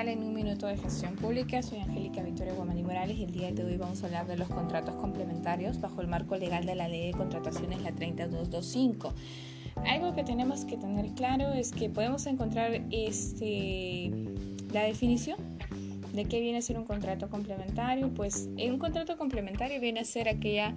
tal 0.00 0.08
en 0.08 0.22
un 0.22 0.32
minuto 0.32 0.66
de 0.66 0.78
gestión 0.78 1.14
pública? 1.14 1.60
Soy 1.62 1.78
Angélica 1.78 2.22
Victoria 2.22 2.54
Guamani 2.54 2.82
Morales 2.82 3.18
y 3.18 3.24
el 3.24 3.32
día 3.32 3.52
de 3.52 3.64
hoy 3.64 3.76
vamos 3.76 4.02
a 4.02 4.06
hablar 4.06 4.26
de 4.26 4.38
los 4.38 4.48
contratos 4.48 4.94
complementarios 4.94 5.78
bajo 5.78 6.00
el 6.00 6.08
marco 6.08 6.36
legal 6.36 6.64
de 6.64 6.74
la 6.74 6.88
ley 6.88 7.08
de 7.08 7.12
contrataciones, 7.12 7.82
la 7.82 7.92
3225. 7.92 9.12
Algo 9.84 10.14
que 10.14 10.24
tenemos 10.24 10.64
que 10.64 10.78
tener 10.78 11.10
claro 11.10 11.52
es 11.52 11.72
que 11.72 11.90
podemos 11.90 12.24
encontrar 12.24 12.80
este, 12.90 14.10
la 14.72 14.84
definición 14.84 15.36
¿De 16.12 16.24
qué 16.24 16.40
viene 16.40 16.58
a 16.58 16.62
ser 16.62 16.78
un 16.78 16.84
contrato 16.84 17.28
complementario? 17.28 18.12
Pues 18.12 18.48
un 18.56 18.78
contrato 18.78 19.16
complementario 19.16 19.80
viene 19.80 20.00
a 20.00 20.04
ser 20.04 20.28
aquella, 20.28 20.74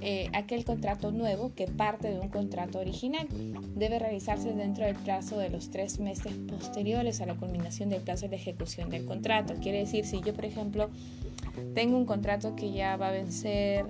eh, 0.00 0.28
aquel 0.32 0.64
contrato 0.64 1.12
nuevo 1.12 1.54
que 1.54 1.66
parte 1.66 2.08
de 2.08 2.18
un 2.18 2.28
contrato 2.28 2.78
original. 2.78 3.26
Debe 3.76 3.98
realizarse 3.98 4.52
dentro 4.52 4.84
del 4.84 4.96
plazo 4.96 5.38
de 5.38 5.50
los 5.50 5.70
tres 5.70 6.00
meses 6.00 6.32
posteriores 6.48 7.20
a 7.20 7.26
la 7.26 7.34
culminación 7.34 7.90
del 7.90 8.02
plazo 8.02 8.28
de 8.28 8.36
ejecución 8.36 8.90
del 8.90 9.04
contrato. 9.04 9.54
Quiere 9.62 9.78
decir, 9.78 10.04
si 10.04 10.20
yo, 10.20 10.34
por 10.34 10.44
ejemplo, 10.44 10.90
tengo 11.74 11.96
un 11.96 12.06
contrato 12.06 12.54
que 12.56 12.72
ya 12.72 12.96
va 12.96 13.08
a 13.08 13.12
vencer, 13.12 13.86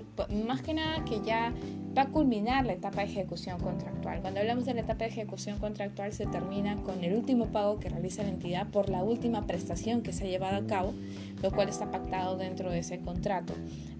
más 0.46 0.62
que 0.62 0.74
nada 0.74 1.04
que 1.04 1.20
ya 1.20 1.52
va 1.96 2.02
a 2.02 2.08
culminar 2.08 2.64
la 2.64 2.72
etapa 2.72 3.02
de 3.02 3.08
ejecución 3.08 3.60
contractual. 3.60 4.20
Cuando 4.20 4.40
hablamos 4.40 4.64
de 4.64 4.74
la 4.74 4.80
etapa 4.80 5.04
de 5.04 5.10
ejecución 5.10 5.58
contractual 5.58 6.12
se 6.12 6.26
termina 6.26 6.76
con 6.82 7.04
el 7.04 7.14
último 7.14 7.46
pago 7.46 7.78
que 7.78 7.88
realiza 7.88 8.22
la 8.22 8.30
entidad 8.30 8.68
por 8.68 8.88
la 8.88 9.02
última 9.02 9.46
prestación 9.46 10.02
que 10.02 10.12
se 10.12 10.24
ha 10.24 10.28
llevado 10.28 10.56
a 10.56 10.66
cabo, 10.66 10.94
lo 11.42 11.50
cual 11.50 11.68
está 11.68 11.90
pactado 11.90 12.36
dentro 12.36 12.70
de 12.70 12.78
ese 12.80 13.00
contrato. 13.00 13.52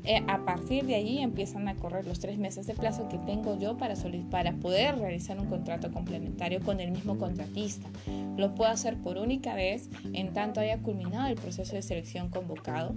Eh, 0.05 0.20
a 0.27 0.45
partir 0.45 0.84
de 0.84 0.97
allí 0.97 1.19
empiezan 1.20 1.69
a 1.69 1.77
correr 1.77 2.06
los 2.06 2.19
tres 2.19 2.37
meses 2.37 2.66
de 2.66 2.74
plazo 2.74 3.09
que 3.09 3.19
tengo 3.19 3.56
yo 3.59 3.77
para, 3.77 3.95
para 4.30 4.52
poder 4.55 4.98
realizar 4.98 5.38
un 5.38 5.47
contrato 5.47 5.92
complementario 5.92 6.61
con 6.61 6.80
el 6.80 6.91
mismo 6.91 7.19
contratista. 7.19 7.88
Lo 8.37 8.55
puedo 8.55 8.70
hacer 8.70 8.97
por 8.98 9.19
única 9.19 9.55
vez 9.55 9.89
en 10.12 10.33
tanto 10.33 10.61
haya 10.61 10.78
culminado 10.78 11.28
el 11.28 11.36
proceso 11.36 11.77
de 11.77 11.83
selección 11.83 12.31
convocado. 12.31 12.94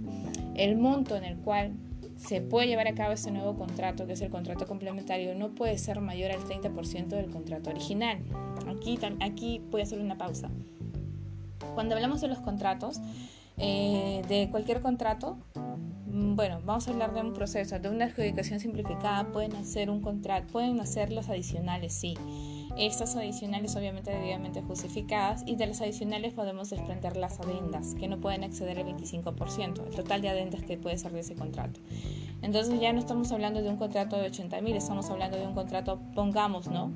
El 0.54 0.76
monto 0.76 1.16
en 1.16 1.24
el 1.24 1.36
cual 1.36 1.74
se 2.16 2.40
puede 2.40 2.66
llevar 2.66 2.88
a 2.88 2.94
cabo 2.94 3.12
este 3.12 3.30
nuevo 3.30 3.56
contrato, 3.56 4.06
que 4.06 4.14
es 4.14 4.20
el 4.22 4.30
contrato 4.30 4.66
complementario, 4.66 5.34
no 5.34 5.50
puede 5.50 5.78
ser 5.78 6.00
mayor 6.00 6.32
al 6.32 6.40
30% 6.40 7.08
del 7.08 7.30
contrato 7.30 7.70
original. 7.70 8.18
Aquí, 8.66 8.98
aquí 9.20 9.62
voy 9.70 9.82
a 9.82 9.84
hacer 9.84 10.00
una 10.00 10.16
pausa. 10.16 10.50
Cuando 11.74 11.94
hablamos 11.94 12.20
de 12.20 12.28
los 12.28 12.38
contratos, 12.38 13.00
eh, 13.58 14.22
de 14.28 14.48
cualquier 14.50 14.80
contrato, 14.80 15.38
bueno, 16.18 16.60
vamos 16.64 16.88
a 16.88 16.92
hablar 16.92 17.12
de 17.12 17.20
un 17.20 17.34
proceso, 17.34 17.78
de 17.78 17.90
una 17.90 18.06
adjudicación 18.06 18.58
simplificada, 18.58 19.30
pueden 19.32 19.54
hacer 19.54 19.90
un 19.90 20.00
contrato, 20.00 20.46
pueden 20.50 20.80
hacer 20.80 21.12
los 21.12 21.28
adicionales, 21.28 21.92
sí. 21.92 22.14
Estas 22.78 23.16
adicionales 23.16 23.76
obviamente 23.76 24.12
debidamente 24.12 24.62
justificadas 24.62 25.42
y 25.46 25.56
de 25.56 25.66
las 25.66 25.82
adicionales 25.82 26.32
podemos 26.32 26.70
desprender 26.70 27.18
las 27.18 27.38
adendas 27.38 27.94
que 27.96 28.08
no 28.08 28.18
pueden 28.18 28.44
exceder 28.44 28.78
el 28.78 28.86
25%, 28.86 29.86
el 29.86 29.94
total 29.94 30.22
de 30.22 30.30
adendas 30.30 30.62
que 30.62 30.78
puede 30.78 30.96
ser 30.96 31.12
de 31.12 31.20
ese 31.20 31.34
contrato. 31.34 31.80
Entonces 32.40 32.80
ya 32.80 32.94
no 32.94 32.98
estamos 32.98 33.30
hablando 33.32 33.60
de 33.60 33.68
un 33.68 33.76
contrato 33.76 34.16
de 34.16 34.28
80 34.28 34.60
mil, 34.62 34.74
estamos 34.74 35.10
hablando 35.10 35.36
de 35.36 35.46
un 35.46 35.54
contrato, 35.54 36.00
pongamos, 36.14 36.68
¿no? 36.68 36.92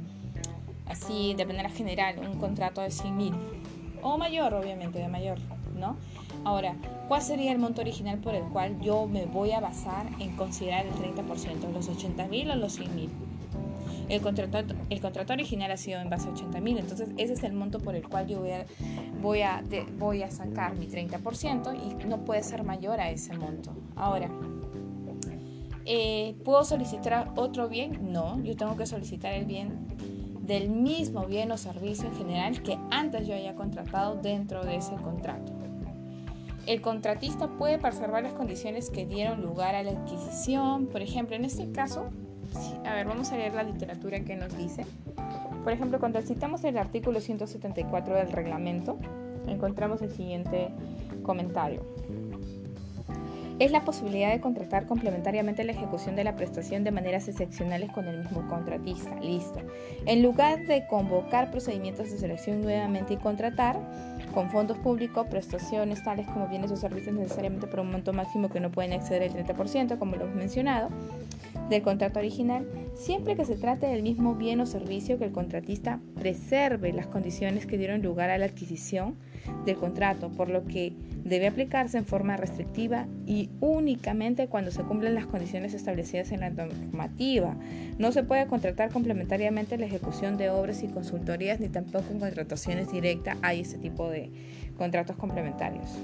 Así 0.87 1.35
de 1.35 1.45
manera 1.45 1.69
general, 1.69 2.19
un 2.21 2.39
contrato 2.39 2.81
de 2.81 2.91
100 2.91 3.17
mil 3.17 3.35
o 4.03 4.17
mayor, 4.17 4.55
obviamente, 4.55 4.99
de 4.99 5.09
mayor, 5.09 5.39
¿no? 5.79 5.97
Ahora, 6.45 6.75
¿cuál 7.09 7.23
sería 7.23 7.53
el 7.53 7.59
monto 7.59 7.83
original 7.83 8.19
por 8.19 8.35
el 8.35 8.45
cual 8.45 8.81
yo 8.81 9.07
me 9.07 9.27
voy 9.27 9.53
a 9.53 9.61
basar 9.61 10.07
en 10.19 10.37
considerar 10.37 10.87
el 10.87 10.95
30%, 10.95 11.73
los 11.73 11.89
80 11.89 12.27
mil 12.29 12.51
o 12.51 12.57
los 12.57 12.73
100 12.75 12.95
mil? 12.95 13.11
El 14.09 14.23
contrato, 14.23 14.75
el 14.89 15.01
contrato 15.01 15.33
original 15.33 15.71
ha 15.71 15.77
sido 15.77 16.01
en 16.01 16.11
base 16.11 16.29
a 16.29 16.33
80 16.33 16.61
mil, 16.61 16.79
entonces 16.79 17.09
ese 17.17 17.35
es 17.35 17.45
el 17.45 17.53
monto 17.53 17.79
por 17.79 17.95
el 17.95 18.09
cual 18.09 18.27
yo 18.27 18.41
voy 18.41 18.51
a, 18.51 18.67
voy 19.23 19.43
a, 19.43 19.63
voy 19.99 20.23
a 20.23 20.31
sacar 20.31 20.77
mi 20.77 20.87
30% 20.87 21.77
y 21.77 22.07
no 22.07 22.25
puede 22.25 22.43
ser 22.43 22.65
mayor 22.65 23.01
a 23.01 23.11
ese 23.11 23.37
monto. 23.37 23.73
Ahora, 23.95 24.29
eh, 25.85 26.35
¿puedo 26.45 26.65
solicitar 26.65 27.33
otro 27.37 27.69
bien? 27.69 28.13
No, 28.13 28.43
yo 28.43 28.57
tengo 28.57 28.77
que 28.77 28.87
solicitar 28.87 29.33
el 29.35 29.45
bien 29.45 29.79
del 30.41 30.71
mismo 30.71 31.27
bien 31.27 31.53
o 31.53 31.57
servicio 31.57 32.09
en 32.09 32.17
general 32.17 32.63
que 32.63 32.77
antes 32.91 33.29
yo 33.29 33.35
haya 33.35 33.55
contratado 33.55 34.17
dentro 34.17 34.65
de 34.65 34.77
ese 34.77 34.95
contrato. 34.97 35.53
El 36.71 36.83
contratista 36.83 37.49
puede 37.49 37.79
preservar 37.79 38.23
las 38.23 38.33
condiciones 38.33 38.91
que 38.91 39.05
dieron 39.05 39.43
lugar 39.43 39.75
a 39.75 39.83
la 39.83 39.91
adquisición. 39.91 40.87
Por 40.87 41.03
ejemplo, 41.03 41.35
en 41.35 41.45
este 41.45 41.73
caso, 41.73 42.11
a 42.87 42.95
ver, 42.95 43.09
vamos 43.09 43.33
a 43.33 43.37
leer 43.37 43.55
la 43.55 43.65
literatura 43.65 44.21
que 44.21 44.37
nos 44.37 44.57
dice. 44.57 44.87
Por 45.65 45.73
ejemplo, 45.73 45.99
cuando 45.99 46.23
citamos 46.23 46.63
el 46.63 46.79
artículo 46.79 47.21
174 47.21 48.15
del 48.15 48.31
reglamento, 48.31 48.99
encontramos 49.49 50.01
el 50.03 50.13
siguiente 50.13 50.69
comentario. 51.25 51.83
Es 53.59 53.73
la 53.73 53.85
posibilidad 53.85 54.31
de 54.31 54.41
contratar 54.41 54.87
complementariamente 54.87 55.65
la 55.65 55.73
ejecución 55.73 56.15
de 56.15 56.23
la 56.23 56.37
prestación 56.37 56.85
de 56.85 56.93
maneras 56.93 57.27
excepcionales 57.27 57.91
con 57.91 58.07
el 58.07 58.21
mismo 58.21 58.47
contratista. 58.49 59.19
Listo. 59.21 59.59
En 60.07 60.23
lugar 60.23 60.65
de 60.67 60.87
convocar 60.87 61.51
procedimientos 61.51 62.13
de 62.13 62.17
selección 62.17 62.63
nuevamente 62.63 63.15
y 63.15 63.17
contratar 63.17 63.77
con 64.33 64.51
fondos 64.51 64.79
públicos 64.79 65.27
prestaciones 65.29 66.03
tales 66.03 66.27
como 66.29 66.49
bienes 66.49 66.71
o 66.71 66.77
servicios 66.77 67.15
necesariamente 67.15 67.67
por 67.67 67.81
un 67.81 67.91
monto 67.91 68.13
máximo 68.13 68.49
que 68.49 68.61
no 68.61 68.71
pueden 68.71 68.93
exceder 68.93 69.23
el 69.23 69.47
30%, 69.47 69.99
como 69.99 70.17
lo 70.17 70.25
hemos 70.25 70.37
mencionado, 70.37 70.89
del 71.69 71.83
contrato 71.83 72.19
original, 72.19 72.67
siempre 72.95 73.37
que 73.37 73.45
se 73.45 73.57
trate 73.57 73.87
del 73.87 74.03
mismo 74.03 74.35
bien 74.35 74.61
o 74.61 74.67
servicio 74.67 75.19
que 75.19 75.27
el 75.27 75.33
contratista 75.33 76.01
preserve 76.19 76.93
las 76.93 77.07
condiciones 77.07 77.67
que 77.67 77.79
dieron 77.79 78.03
lugar 78.03 78.31
a 78.31 78.39
la 78.39 78.47
adquisición 78.47 79.17
del 79.65 79.77
contrato, 79.77 80.31
por 80.31 80.49
lo 80.49 80.65
que 80.65 80.93
debe 81.25 81.47
aplicarse 81.47 81.99
en 81.99 82.07
forma 82.07 82.37
restrictiva 82.37 83.07
y 83.27 83.51
únicamente 83.61 84.49
cuando 84.49 84.71
se 84.71 84.83
cumplen 84.83 85.15
las 85.15 85.27
condiciones 85.27 85.75
establecidas 85.75 86.33
en 86.33 86.41
la 86.41 86.51
normativa. 86.51 87.57
No 87.99 88.13
se 88.13 88.23
puede 88.23 88.47
contratar 88.47 88.91
complementariamente 88.91 89.79
la 89.79 89.87
ejecución 89.87 90.37
de 90.37 90.51
obras 90.51 90.83
y 90.83 90.89
consultorías 90.89 91.61
ni 91.61 91.69
tampoco 91.69 92.07
en 92.11 92.21
contrataciones 92.21 92.91
directas 92.91 93.37
hay 93.43 93.61
ese 93.61 93.79
tipo 93.79 94.09
de 94.09 94.31
contratos 94.77 95.17
complementarios. 95.17 95.99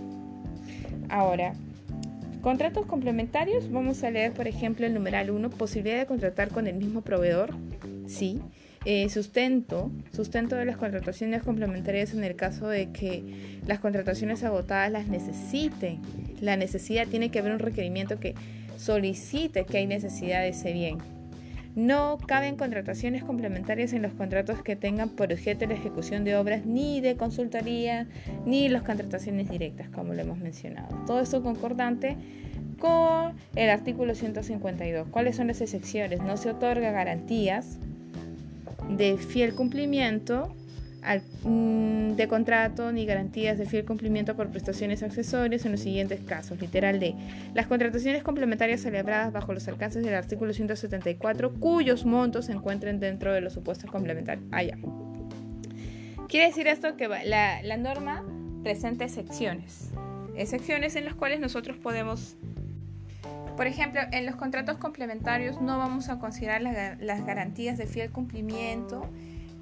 Ahora, 1.08 1.54
Contratos 2.46 2.86
complementarios, 2.86 3.72
vamos 3.72 4.04
a 4.04 4.10
leer 4.12 4.32
por 4.32 4.46
ejemplo 4.46 4.86
el 4.86 4.94
numeral 4.94 5.32
1, 5.32 5.50
posibilidad 5.50 5.98
de 5.98 6.06
contratar 6.06 6.50
con 6.50 6.68
el 6.68 6.76
mismo 6.76 7.00
proveedor, 7.00 7.52
sí. 8.06 8.40
Eh, 8.84 9.08
sustento, 9.08 9.90
sustento 10.12 10.54
de 10.54 10.64
las 10.64 10.76
contrataciones 10.76 11.42
complementarias 11.42 12.14
en 12.14 12.22
el 12.22 12.36
caso 12.36 12.68
de 12.68 12.92
que 12.92 13.24
las 13.66 13.80
contrataciones 13.80 14.44
agotadas 14.44 14.92
las 14.92 15.08
necesiten. 15.08 16.00
La 16.40 16.56
necesidad 16.56 17.08
tiene 17.08 17.30
que 17.30 17.40
haber 17.40 17.50
un 17.50 17.58
requerimiento 17.58 18.20
que 18.20 18.36
solicite 18.76 19.66
que 19.66 19.78
hay 19.78 19.88
necesidad 19.88 20.42
de 20.42 20.50
ese 20.50 20.72
bien. 20.72 21.15
No 21.76 22.16
caben 22.26 22.56
contrataciones 22.56 23.22
complementarias 23.22 23.92
en 23.92 24.00
los 24.00 24.14
contratos 24.14 24.62
que 24.62 24.76
tengan 24.76 25.10
por 25.10 25.30
objeto 25.30 25.66
la 25.66 25.74
ejecución 25.74 26.24
de 26.24 26.34
obras 26.34 26.64
ni 26.64 27.02
de 27.02 27.16
consultoría 27.16 28.06
ni 28.46 28.70
las 28.70 28.82
contrataciones 28.82 29.50
directas, 29.50 29.90
como 29.90 30.14
lo 30.14 30.22
hemos 30.22 30.38
mencionado. 30.38 30.88
Todo 31.06 31.20
esto 31.20 31.42
concordante 31.42 32.16
con 32.78 33.34
el 33.56 33.68
artículo 33.68 34.14
152. 34.14 35.08
¿Cuáles 35.08 35.36
son 35.36 35.48
las 35.48 35.60
excepciones? 35.60 36.22
No 36.22 36.38
se 36.38 36.48
otorga 36.48 36.92
garantías 36.92 37.78
de 38.88 39.18
fiel 39.18 39.54
cumplimiento 39.54 40.54
de 41.44 42.28
contrato 42.28 42.92
ni 42.92 43.06
garantías 43.06 43.58
de 43.58 43.66
fiel 43.66 43.84
cumplimiento 43.84 44.34
por 44.34 44.48
prestaciones 44.50 45.02
accesorias 45.02 45.64
en 45.64 45.72
los 45.72 45.80
siguientes 45.80 46.20
casos. 46.20 46.60
Literal 46.60 46.98
de 46.98 47.14
las 47.54 47.66
contrataciones 47.66 48.22
complementarias 48.22 48.80
celebradas 48.80 49.32
bajo 49.32 49.52
los 49.52 49.68
alcances 49.68 50.04
del 50.04 50.14
artículo 50.14 50.52
174 50.52 51.54
cuyos 51.54 52.04
montos 52.04 52.46
se 52.46 52.52
encuentren 52.52 52.98
dentro 52.98 53.32
de 53.32 53.40
los 53.40 53.52
supuestos 53.52 53.90
complementarios. 53.90 54.46
Ah, 54.52 54.62
Quiere 56.28 56.46
decir 56.46 56.66
esto 56.66 56.96
que 56.96 57.08
la, 57.08 57.76
norma 57.76 58.24
presenta 58.62 59.04
excepciones. 59.04 59.90
Excepciones 60.36 60.96
en 60.96 61.04
las 61.04 61.14
cuales 61.14 61.40
nosotros 61.40 61.76
podemos 61.76 62.36
por 63.56 63.66
ejemplo, 63.66 64.02
en 64.12 64.26
los 64.26 64.36
contratos 64.36 64.76
complementarios 64.76 65.62
no 65.62 65.78
vamos 65.78 66.10
a 66.10 66.18
considerar 66.18 66.60
las 66.60 67.24
garantías 67.24 67.78
de 67.78 67.86
fiel 67.86 68.10
cumplimiento 68.10 69.08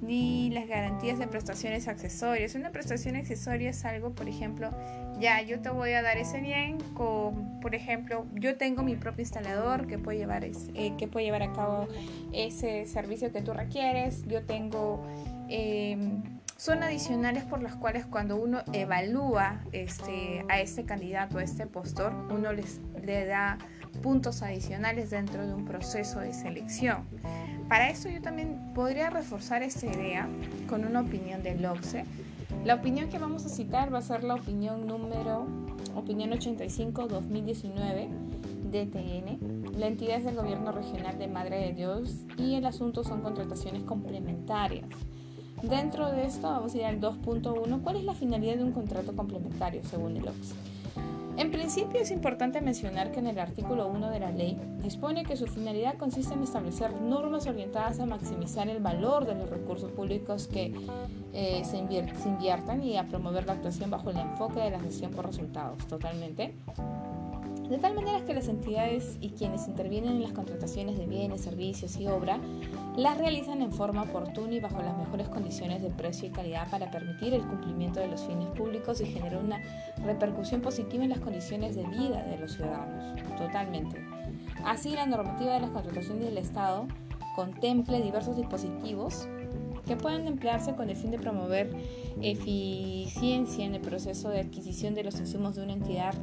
ni 0.05 0.49
las 0.51 0.67
garantías 0.67 1.19
de 1.19 1.27
prestaciones 1.27 1.87
accesorias. 1.87 2.55
Una 2.55 2.71
prestación 2.71 3.15
accesoria 3.15 3.69
es 3.69 3.85
algo, 3.85 4.11
por 4.11 4.27
ejemplo, 4.27 4.71
ya 5.19 5.41
yo 5.41 5.59
te 5.59 5.69
voy 5.69 5.93
a 5.93 6.01
dar 6.01 6.17
ese 6.17 6.39
bien, 6.41 6.77
con, 6.93 7.59
por 7.59 7.75
ejemplo, 7.75 8.25
yo 8.33 8.57
tengo 8.57 8.83
mi 8.83 8.95
propio 8.95 9.21
instalador 9.21 9.87
que 9.87 9.97
puede 9.97 10.17
llevar, 10.17 10.43
eh, 10.45 10.93
que 10.97 11.07
puede 11.07 11.25
llevar 11.25 11.43
a 11.43 11.53
cabo 11.53 11.87
ese 12.33 12.85
servicio 12.85 13.31
que 13.31 13.41
tú 13.41 13.53
requieres, 13.53 14.23
yo 14.27 14.43
tengo... 14.43 15.05
Em, 15.47 16.23
son 16.57 16.83
adicionales 16.83 17.43
por 17.43 17.61
las 17.61 17.75
cuales 17.75 18.05
cuando 18.05 18.37
uno 18.37 18.61
evalúa 18.71 19.61
este, 19.73 20.45
a 20.47 20.61
este 20.61 20.85
candidato, 20.85 21.37
a 21.37 21.43
este 21.43 21.67
postor, 21.67 22.13
uno 22.31 22.53
les, 22.53 22.79
le 23.03 23.25
da 23.25 23.57
puntos 23.95 24.41
adicionales 24.41 25.09
dentro 25.09 25.45
de 25.45 25.53
un 25.53 25.65
proceso 25.65 26.19
de 26.19 26.33
selección. 26.33 27.05
Para 27.67 27.89
eso 27.89 28.09
yo 28.09 28.21
también 28.21 28.73
podría 28.75 29.09
reforzar 29.09 29.63
esta 29.63 29.87
idea 29.87 30.29
con 30.67 30.85
una 30.85 31.01
opinión 31.01 31.41
del 31.41 31.65
OCSE, 31.65 32.05
La 32.63 32.75
opinión 32.75 33.09
que 33.09 33.19
vamos 33.19 33.45
a 33.45 33.49
citar 33.49 33.93
va 33.93 33.99
a 33.99 34.01
ser 34.01 34.23
la 34.23 34.35
opinión 34.35 34.87
número, 34.87 35.45
opinión 35.95 36.31
85-2019 36.31 38.07
DTN. 38.71 39.79
La 39.79 39.87
entidad 39.87 40.17
es 40.17 40.25
del 40.25 40.35
gobierno 40.35 40.71
regional 40.71 41.17
de 41.17 41.27
Madre 41.27 41.57
de 41.57 41.73
Dios 41.73 42.25
y 42.37 42.55
el 42.55 42.65
asunto 42.65 43.03
son 43.03 43.21
contrataciones 43.21 43.83
complementarias. 43.83 44.87
Dentro 45.61 46.11
de 46.11 46.25
esto 46.25 46.49
vamos 46.49 46.73
a 46.73 46.77
ir 46.77 46.85
al 46.85 46.99
2.1. 46.99 47.81
¿Cuál 47.81 47.95
es 47.95 48.03
la 48.03 48.13
finalidad 48.13 48.57
de 48.57 48.63
un 48.63 48.71
contrato 48.71 49.15
complementario 49.15 49.81
según 49.83 50.17
el 50.17 50.27
OXE? 50.27 50.74
En 51.37 51.51
principio 51.51 51.99
es 51.99 52.11
importante 52.11 52.61
mencionar 52.61 53.11
que 53.11 53.19
en 53.19 53.27
el 53.27 53.39
artículo 53.39 53.87
1 53.87 54.09
de 54.09 54.19
la 54.19 54.31
ley 54.31 54.57
dispone 54.81 55.25
que 55.25 55.35
su 55.35 55.47
finalidad 55.47 55.97
consiste 55.97 56.33
en 56.33 56.43
establecer 56.43 56.93
normas 56.93 57.45
orientadas 57.45 57.99
a 57.99 58.05
maximizar 58.05 58.69
el 58.69 58.81
valor 58.81 59.25
de 59.25 59.35
los 59.35 59.49
recursos 59.49 59.91
públicos 59.91 60.47
que 60.47 60.73
eh, 61.33 61.61
se, 61.65 61.71
se 61.71 62.29
inviertan 62.29 62.81
y 62.83 62.95
a 62.95 63.07
promover 63.07 63.45
la 63.45 63.53
actuación 63.53 63.89
bajo 63.89 64.11
el 64.11 64.17
enfoque 64.17 64.61
de 64.61 64.71
la 64.71 64.79
gestión 64.79 65.11
por 65.11 65.25
resultados. 65.25 65.85
Totalmente 65.87 66.55
de 67.69 67.77
tal 67.77 67.95
manera 67.95 68.23
que 68.25 68.33
las 68.33 68.47
entidades 68.47 69.17
y 69.21 69.29
quienes 69.31 69.67
intervienen 69.67 70.13
en 70.13 70.23
las 70.23 70.33
contrataciones 70.33 70.97
de 70.97 71.07
bienes, 71.07 71.41
servicios 71.41 71.97
y 71.97 72.07
obra 72.07 72.39
las 72.95 73.17
realizan 73.17 73.61
en 73.61 73.71
forma 73.71 74.03
oportuna 74.03 74.53
y 74.53 74.59
bajo 74.59 74.81
las 74.81 74.97
mejores 74.97 75.27
condiciones 75.29 75.81
de 75.81 75.89
precio 75.89 76.27
y 76.27 76.31
calidad 76.31 76.69
para 76.69 76.91
permitir 76.91 77.33
el 77.33 77.45
cumplimiento 77.45 77.99
de 77.99 78.07
los 78.07 78.21
fines 78.23 78.47
públicos 78.49 79.01
y 79.01 79.05
generar 79.05 79.43
una 79.43 79.61
repercusión 80.05 80.61
positiva 80.61 81.03
en 81.03 81.09
las 81.09 81.19
condiciones 81.19 81.75
de 81.75 81.83
vida 81.87 82.23
de 82.23 82.37
los 82.37 82.53
ciudadanos. 82.53 83.21
Totalmente. 83.37 84.01
Así, 84.63 84.91
la 84.91 85.05
normativa 85.05 85.53
de 85.53 85.61
las 85.61 85.71
contrataciones 85.71 86.23
del 86.23 86.37
Estado 86.37 86.87
contemple 87.35 88.01
diversos 88.01 88.37
dispositivos 88.37 89.27
que 89.85 89.95
pueden 89.95 90.27
emplearse 90.27 90.73
con 90.75 90.89
el 90.89 90.95
fin 90.95 91.11
de 91.11 91.19
promover 91.19 91.69
eficiencia 92.21 93.65
en 93.65 93.75
el 93.75 93.81
proceso 93.81 94.29
de 94.29 94.39
adquisición 94.39 94.95
de 94.95 95.03
los 95.03 95.19
insumos 95.19 95.55
de 95.55 95.63
una 95.63 95.73
entidad 95.73 96.13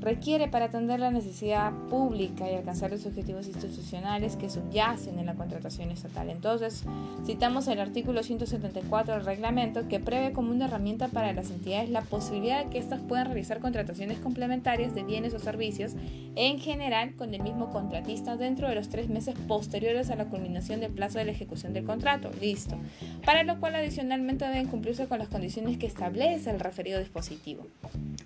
requiere 0.00 0.48
para 0.48 0.66
atender 0.66 1.00
la 1.00 1.10
necesidad 1.10 1.72
pública 1.90 2.50
y 2.50 2.54
alcanzar 2.54 2.90
los 2.90 3.04
objetivos 3.06 3.46
institucionales 3.48 4.36
que 4.36 4.50
subyacen 4.50 5.18
en 5.18 5.26
la 5.26 5.34
contratación 5.34 5.90
estatal. 5.90 6.30
Entonces, 6.30 6.84
citamos 7.26 7.66
el 7.68 7.80
artículo 7.80 8.22
174 8.22 9.14
del 9.14 9.24
reglamento 9.24 9.88
que 9.88 10.00
prevé 10.00 10.32
como 10.32 10.52
una 10.52 10.66
herramienta 10.66 11.08
para 11.08 11.32
las 11.32 11.50
entidades 11.50 11.90
la 11.90 12.02
posibilidad 12.02 12.64
de 12.64 12.70
que 12.70 12.78
éstas 12.78 13.00
puedan 13.00 13.26
realizar 13.26 13.60
contrataciones 13.60 14.18
complementarias 14.18 14.94
de 14.94 15.02
bienes 15.02 15.34
o 15.34 15.38
servicios 15.38 15.94
en 16.36 16.60
general 16.60 17.16
con 17.16 17.34
el 17.34 17.42
mismo 17.42 17.70
contratista 17.70 18.36
dentro 18.36 18.68
de 18.68 18.76
los 18.76 18.88
tres 18.88 19.08
meses 19.08 19.34
posteriores 19.48 20.10
a 20.10 20.16
la 20.16 20.26
culminación 20.26 20.80
del 20.80 20.92
plazo 20.92 21.18
de 21.18 21.24
la 21.24 21.32
ejecución 21.32 21.72
del 21.72 21.84
contrato. 21.84 22.30
Listo. 22.40 22.76
Para 23.24 23.42
lo 23.42 23.58
cual 23.58 23.74
adicionalmente 23.74 24.44
deben 24.44 24.68
cumplirse 24.68 25.06
con 25.06 25.18
las 25.18 25.28
condiciones 25.28 25.78
que 25.78 25.86
establece 25.86 26.50
el 26.50 26.60
referido 26.60 27.00
dispositivo. 27.00 27.66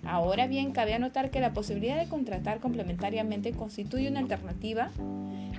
Ahora 0.05 0.47
bien, 0.47 0.73
cabe 0.73 0.93
anotar 0.93 1.31
que 1.31 1.39
la 1.39 1.53
posibilidad 1.53 1.62
de 1.67 2.07
contratar 2.09 2.59
complementariamente 2.59 3.53
constituye 3.53 4.09
una 4.09 4.19
alternativa 4.19 4.91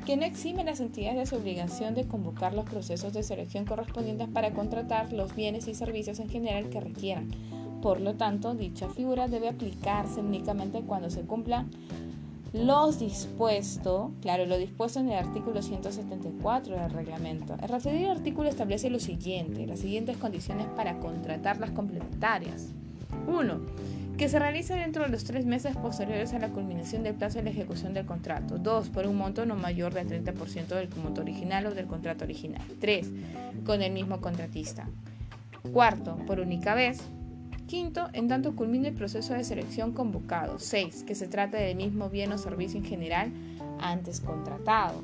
que 0.04 0.16
no 0.16 0.24
exime 0.24 0.60
a 0.60 0.64
las 0.64 0.80
entidades 0.80 1.16
de 1.16 1.26
su 1.26 1.36
obligación 1.36 1.94
de 1.94 2.06
convocar 2.06 2.52
los 2.52 2.66
procesos 2.66 3.14
de 3.14 3.22
selección 3.22 3.64
correspondientes 3.64 4.28
para 4.28 4.52
contratar 4.52 5.12
los 5.14 5.34
bienes 5.34 5.66
y 5.66 5.74
servicios 5.74 6.20
en 6.20 6.28
general 6.28 6.68
que 6.68 6.80
requieran. 6.80 7.30
Por 7.80 8.00
lo 8.00 8.14
tanto, 8.14 8.54
dicha 8.54 8.88
figura 8.90 9.28
debe 9.28 9.48
aplicarse 9.48 10.20
únicamente 10.20 10.82
cuando 10.82 11.08
se 11.08 11.22
cumplan 11.22 11.70
los 12.52 12.98
dispuestos, 12.98 14.10
claro, 14.20 14.46
lo 14.46 14.58
dispuesto 14.58 15.00
en 15.00 15.08
el 15.08 15.18
artículo 15.18 15.62
174 15.62 16.76
del 16.76 16.90
reglamento. 16.90 17.56
El 17.62 17.68
referido 17.68 18.12
artículo 18.12 18.48
establece 18.48 18.90
lo 18.90 19.00
siguiente, 19.00 19.66
las 19.66 19.80
siguientes 19.80 20.18
condiciones 20.18 20.66
para 20.76 20.98
contratar 20.98 21.58
las 21.58 21.70
complementarias. 21.70 22.68
1 23.26 24.03
que 24.16 24.28
se 24.28 24.38
realice 24.38 24.74
dentro 24.74 25.02
de 25.02 25.08
los 25.08 25.24
tres 25.24 25.44
meses 25.44 25.76
posteriores 25.76 26.32
a 26.34 26.38
la 26.38 26.50
culminación 26.50 27.02
del 27.02 27.14
plazo 27.14 27.38
de 27.38 27.44
la 27.44 27.50
ejecución 27.50 27.94
del 27.94 28.06
contrato. 28.06 28.58
2. 28.58 28.90
Por 28.90 29.06
un 29.06 29.16
monto 29.16 29.44
no 29.44 29.56
mayor 29.56 29.92
del 29.92 30.08
30% 30.08 30.66
del 30.68 30.88
monto 31.02 31.22
original 31.22 31.66
o 31.66 31.74
del 31.74 31.86
contrato 31.86 32.24
original. 32.24 32.62
3. 32.80 33.10
Con 33.64 33.82
el 33.82 33.92
mismo 33.92 34.20
contratista. 34.20 34.88
Cuarto, 35.72 36.16
por 36.26 36.38
única 36.38 36.74
vez. 36.74 37.00
Quinto, 37.66 38.08
en 38.12 38.28
tanto 38.28 38.54
culmine 38.54 38.88
el 38.88 38.94
proceso 38.94 39.34
de 39.34 39.42
selección 39.42 39.92
convocado. 39.92 40.60
6. 40.60 41.04
Que 41.04 41.16
se 41.16 41.26
trate 41.26 41.56
del 41.56 41.76
mismo 41.76 42.08
bien 42.08 42.30
o 42.32 42.38
servicio 42.38 42.78
en 42.78 42.84
general 42.84 43.32
antes 43.80 44.20
contratado. 44.20 45.02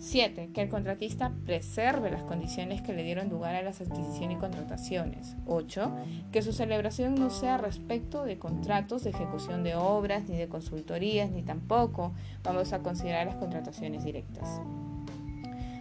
7. 0.00 0.50
Que 0.54 0.62
el 0.62 0.68
contratista 0.70 1.32
preserve 1.44 2.10
las 2.10 2.22
condiciones 2.22 2.80
que 2.80 2.94
le 2.94 3.04
dieron 3.04 3.28
lugar 3.28 3.54
a 3.54 3.62
las 3.62 3.80
adquisiciones 3.82 4.38
y 4.38 4.40
contrataciones. 4.40 5.36
8. 5.46 5.92
Que 6.32 6.42
su 6.42 6.52
celebración 6.52 7.14
no 7.14 7.28
sea 7.30 7.58
respecto 7.58 8.24
de 8.24 8.38
contratos 8.38 9.04
de 9.04 9.10
ejecución 9.10 9.62
de 9.62 9.76
obras, 9.76 10.28
ni 10.28 10.36
de 10.36 10.48
consultorías, 10.48 11.30
ni 11.30 11.42
tampoco 11.42 12.12
vamos 12.42 12.72
a 12.72 12.80
considerar 12.80 13.26
las 13.26 13.36
contrataciones 13.36 14.02
directas. 14.02 14.60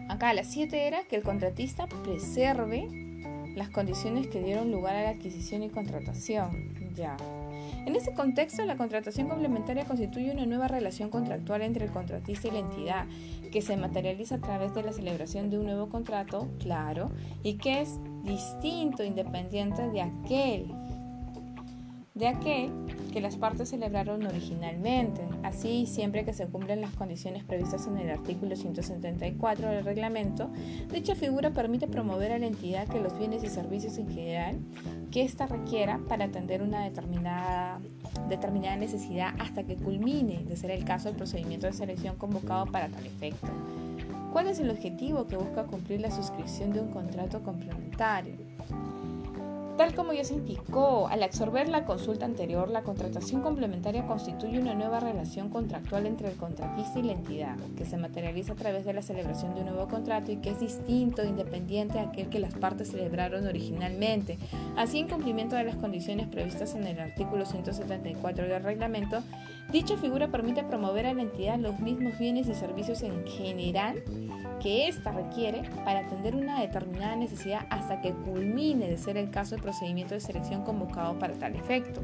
Acá 0.10 0.34
la 0.34 0.44
7 0.44 0.88
era 0.88 1.04
que 1.06 1.16
el 1.16 1.24
contratista 1.24 1.88
preserve 2.04 2.88
las 3.56 3.70
condiciones 3.70 4.28
que 4.28 4.44
dieron 4.44 4.72
lugar 4.72 4.96
a 4.96 5.04
la 5.04 5.10
adquisición 5.12 5.64
y 5.64 5.70
contratación. 5.70 6.94
Ya. 6.94 7.16
En 7.90 7.96
ese 7.96 8.14
contexto, 8.14 8.64
la 8.66 8.78
contratación 8.78 9.30
complementaria 9.30 9.84
constituye 9.84 10.30
una 10.30 10.46
nueva 10.46 10.68
relación 10.68 11.10
contractual 11.10 11.64
entre 11.64 11.86
el 11.86 11.92
contratista 11.92 12.48
y 12.48 12.52
la 12.52 12.60
entidad, 12.60 13.08
que 13.52 13.64
se 13.64 13.78
materializa 13.78 14.36
a 14.36 14.42
través 14.42 14.76
de 14.76 14.84
la 14.84 14.94
celebración 14.94 15.50
de 15.50 15.58
un 15.58 15.66
nuevo 15.66 15.90
contrato, 15.90 16.52
claro, 16.60 17.10
y 17.42 17.56
que 17.56 17.82
es 17.82 18.00
distinto, 18.22 19.04
independiente 19.04 19.90
de 19.90 20.04
aquel 20.04 20.72
de 22.20 22.28
aquel 22.28 22.70
que 23.14 23.22
las 23.22 23.38
partes 23.38 23.70
celebraron 23.70 24.26
originalmente. 24.26 25.22
Así, 25.42 25.86
siempre 25.88 26.26
que 26.26 26.34
se 26.34 26.46
cumplen 26.46 26.82
las 26.82 26.94
condiciones 26.94 27.44
previstas 27.44 27.88
en 27.88 27.98
el 27.98 28.10
artículo 28.10 28.56
174 28.56 29.70
del 29.70 29.86
reglamento, 29.86 30.50
dicha 30.92 31.16
figura 31.16 31.52
permite 31.52 31.88
promover 31.88 32.34
a 32.34 32.38
la 32.38 32.46
entidad 32.46 32.88
que 32.88 33.00
los 33.00 33.18
bienes 33.18 33.44
y 33.44 33.48
servicios 33.48 33.98
en 33.98 34.10
general 34.10 34.60
que 35.12 35.24
ésta 35.24 35.48
requiera 35.48 36.00
para 36.08 36.26
atender 36.26 36.62
una 36.62 36.84
determinada, 36.84 37.80
determinada 38.28 38.76
necesidad 38.76 39.34
hasta 39.40 39.64
que 39.64 39.76
culmine, 39.76 40.44
de 40.44 40.56
ser 40.56 40.72
el 40.72 40.84
caso, 40.84 41.10
el 41.10 41.16
procedimiento 41.16 41.66
de 41.66 41.74
selección 41.74 42.18
convocado 42.18 42.68
para 42.68 42.90
tal 42.90 43.06
efecto. 43.06 43.48
¿Cuál 44.32 44.48
es 44.48 44.60
el 44.60 44.70
objetivo 44.70 45.26
que 45.26 45.38
busca 45.38 45.64
cumplir 45.64 46.02
la 46.02 46.12
suscripción 46.12 46.72
de 46.72 46.82
un 46.82 46.92
contrato 46.92 47.42
complementario? 47.42 48.36
Tal 49.80 49.96
como 49.96 50.12
ya 50.12 50.26
se 50.26 50.34
indicó, 50.34 51.08
al 51.08 51.24
absorber 51.24 51.70
la 51.70 51.86
consulta 51.86 52.26
anterior, 52.26 52.70
la 52.70 52.84
contratación 52.84 53.42
complementaria 53.42 54.06
constituye 54.06 54.60
una 54.60 54.74
nueva 54.74 55.00
relación 55.00 55.48
contractual 55.48 56.06
entre 56.06 56.30
el 56.30 56.36
contratista 56.36 57.00
y 57.00 57.04
la 57.04 57.14
entidad, 57.14 57.56
que 57.78 57.86
se 57.86 57.96
materializa 57.96 58.52
a 58.52 58.56
través 58.58 58.84
de 58.84 58.92
la 58.92 59.02
celebración 59.02 59.56
de 59.56 59.62
un 59.62 59.68
nuevo 59.68 59.88
contrato 59.88 60.34
y 60.34 60.42
que 60.42 60.50
es 60.50 60.60
distinto 60.60 61.22
e 61.22 61.30
independiente 61.30 61.98
a 61.98 62.10
aquel 62.10 62.28
que 62.28 62.40
las 62.40 62.56
partes 62.56 62.92
celebraron 62.92 63.48
originalmente. 63.48 64.38
Así, 64.76 65.00
en 65.00 65.08
cumplimiento 65.08 65.56
de 65.56 65.64
las 65.64 65.78
condiciones 65.78 66.28
previstas 66.28 66.76
en 66.76 66.86
el 66.86 67.00
artículo 67.00 67.46
174 67.46 68.50
del 68.50 68.62
reglamento, 68.62 69.24
dicha 69.72 69.98
figura 69.98 70.30
permite 70.30 70.64
promover 70.64 71.06
a 71.06 71.14
la 71.14 71.22
entidad 71.22 71.60
los 71.60 71.80
mismos 71.80 72.18
bienes 72.18 72.48
y 72.48 72.56
servicios 72.56 73.04
en 73.04 73.26
general 73.28 74.04
que 74.62 74.88
ésta 74.88 75.12
requiere 75.12 75.62
para 75.86 76.00
atender 76.02 76.36
una 76.36 76.62
determinada 76.62 77.16
necesidad 77.16 77.66
hasta 77.70 78.02
que 78.02 78.12
culmine 78.12 78.88
de 78.88 78.98
ser 78.98 79.18
el 79.18 79.30
caso 79.30 79.56
el 79.56 79.62
procedimiento 79.62 80.14
de 80.14 80.22
selección 80.22 80.64
convocado 80.64 81.18
para 81.18 81.34
tal 81.34 81.56
efecto. 81.56 82.02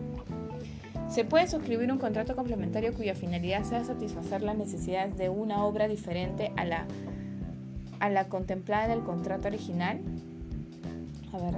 Se 1.09 1.23
puede 1.23 1.47
suscribir 1.47 1.91
un 1.91 1.97
contrato 1.97 2.35
complementario 2.35 2.93
cuya 2.93 3.15
finalidad 3.15 3.63
sea 3.63 3.83
satisfacer 3.83 4.41
las 4.41 4.57
necesidades 4.57 5.17
de 5.17 5.29
una 5.29 5.63
obra 5.63 5.87
diferente 5.87 6.51
a 6.57 6.65
la, 6.65 6.85
a 7.99 8.09
la 8.09 8.27
contemplada 8.27 8.85
en 8.85 8.91
el 8.91 9.03
contrato 9.03 9.47
original. 9.47 10.01
A 11.31 11.37
ver, 11.37 11.53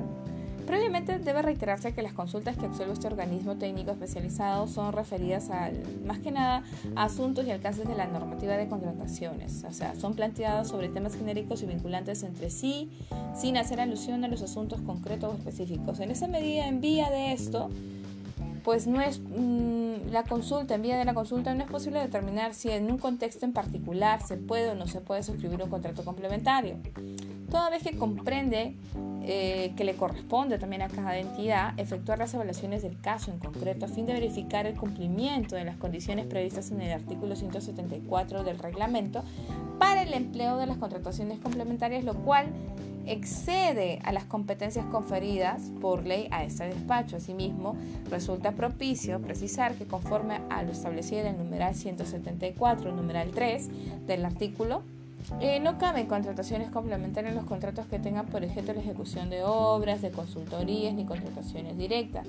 Previamente 0.68 1.18
debe 1.18 1.42
reiterarse 1.42 1.94
que 1.94 2.02
las 2.02 2.12
consultas 2.12 2.58
que 2.58 2.66
absuelve 2.66 2.92
este 2.92 3.08
organismo 3.08 3.56
técnico 3.56 3.92
especializado 3.92 4.68
son 4.68 4.92
referidas 4.92 5.50
al, 5.50 5.82
más 6.06 6.20
que 6.20 6.30
nada 6.30 6.62
a 6.98 7.06
asuntos 7.06 7.48
y 7.48 7.52
alcances 7.52 7.88
de 7.88 7.96
la 7.96 8.06
normativa 8.06 8.58
de 8.58 8.68
contrataciones, 8.68 9.64
o 9.64 9.72
sea, 9.72 9.96
son 9.96 10.14
planteadas 10.14 10.68
sobre 10.68 10.90
temas 10.90 11.16
genéricos 11.16 11.64
y 11.64 11.68
vinculantes 11.68 12.22
entre 12.24 12.50
sí, 12.50 12.92
sin 13.34 13.56
hacer 13.56 13.80
alusión 13.80 14.26
a 14.26 14.28
los 14.28 14.42
asuntos 14.42 14.82
concretos 14.82 15.34
o 15.34 15.38
específicos. 15.38 16.02
En 16.02 16.12
esa 16.12 16.28
medida, 16.28 16.68
en 16.68 16.82
vía 16.82 17.10
de 17.10 17.32
esto, 17.32 17.70
pues 18.68 18.86
no 18.86 19.00
es 19.00 19.22
mm, 19.22 20.12
la 20.12 20.24
consulta, 20.24 20.76
en 20.76 20.82
vía 20.82 20.98
de 20.98 21.06
la 21.06 21.14
consulta 21.14 21.56
no 21.56 21.64
es 21.64 21.72
posible 21.72 22.02
determinar 22.02 22.54
si 22.54 22.70
en 22.70 22.92
un 22.92 22.98
contexto 22.98 23.46
en 23.46 23.54
particular 23.54 24.22
se 24.22 24.36
puede 24.36 24.72
o 24.72 24.76
no 24.76 24.88
se 24.88 25.00
puede 25.00 25.24
suscribir 25.24 25.64
un 25.64 25.70
contrato 25.70 26.04
complementario. 26.04 26.76
Toda 27.50 27.70
vez 27.70 27.82
que 27.82 27.98
comprende 27.98 28.76
eh, 29.24 29.72
que 29.78 29.86
le 29.86 29.96
corresponde 29.96 30.60
también 30.60 30.82
a 30.82 30.90
cada 30.90 31.18
entidad 31.18 31.80
efectuar 31.80 32.20
las 32.20 32.34
evaluaciones 32.34 32.82
del 32.82 33.00
caso 33.00 33.32
en 33.32 33.40
concreto 33.40 33.86
a 33.86 33.88
fin 33.88 34.06
de 34.06 34.12
verificar 34.12 34.66
el 34.66 34.76
cumplimiento 34.76 35.56
de 35.56 35.64
las 35.64 35.78
condiciones 35.78 36.26
previstas 36.26 36.70
en 36.72 36.82
el 36.82 36.92
artículo 36.92 37.38
174 37.38 38.44
del 38.44 38.60
reglamento 38.60 39.24
para 39.80 40.04
el 40.04 40.14
empleo 40.14 40.58
de 40.58 40.66
las 40.66 40.76
contrataciones 40.76 41.40
complementarias, 41.40 42.04
lo 42.04 42.16
cual 42.16 42.48
excede 43.08 44.00
a 44.04 44.12
las 44.12 44.26
competencias 44.26 44.86
conferidas 44.86 45.72
por 45.82 46.06
ley 46.06 46.28
a 46.32 46.44
este 46.44 46.66
despacho. 46.66 47.18
Asimismo, 47.18 47.76
resulta 48.10 48.52
propicio 48.52 49.22
precisar 49.22 49.76
que 49.76 49.86
conforme 49.86 50.42
a 50.50 50.64
lo 50.64 50.72
establecido 50.72 51.22
en 51.22 51.28
el 51.28 51.38
numeral 51.38 51.76
174, 51.76 52.92
numeral 52.92 53.32
3 53.32 54.08
del 54.08 54.26
artículo, 54.26 54.84
eh, 55.42 55.60
no 55.60 55.78
caben 55.78 56.08
contrataciones 56.08 56.70
complementarias 56.70 57.32
en 57.32 57.38
los 57.38 57.46
contratos 57.46 57.86
que 57.88 58.00
tengan 58.00 58.28
por 58.28 58.44
ejemplo 58.44 58.74
la 58.74 58.80
ejecución 58.80 59.30
de 59.30 59.44
obras, 59.44 60.02
de 60.02 60.12
consultorías 60.12 60.94
ni 60.94 61.06
contrataciones 61.06 61.78
directas. 61.78 62.28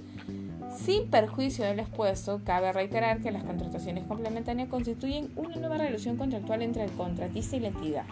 Sin 0.76 1.08
perjuicio 1.08 1.64
del 1.64 1.80
expuesto, 1.80 2.40
cabe 2.44 2.72
reiterar 2.72 3.20
que 3.20 3.30
las 3.30 3.44
contrataciones 3.44 4.04
complementarias 4.04 4.68
constituyen 4.68 5.30
una 5.36 5.56
nueva 5.56 5.78
relación 5.78 6.16
contractual 6.16 6.62
entre 6.62 6.84
el 6.84 6.92
contratista 6.92 7.56
y 7.56 7.60
la 7.60 7.68
entidad 7.68 8.04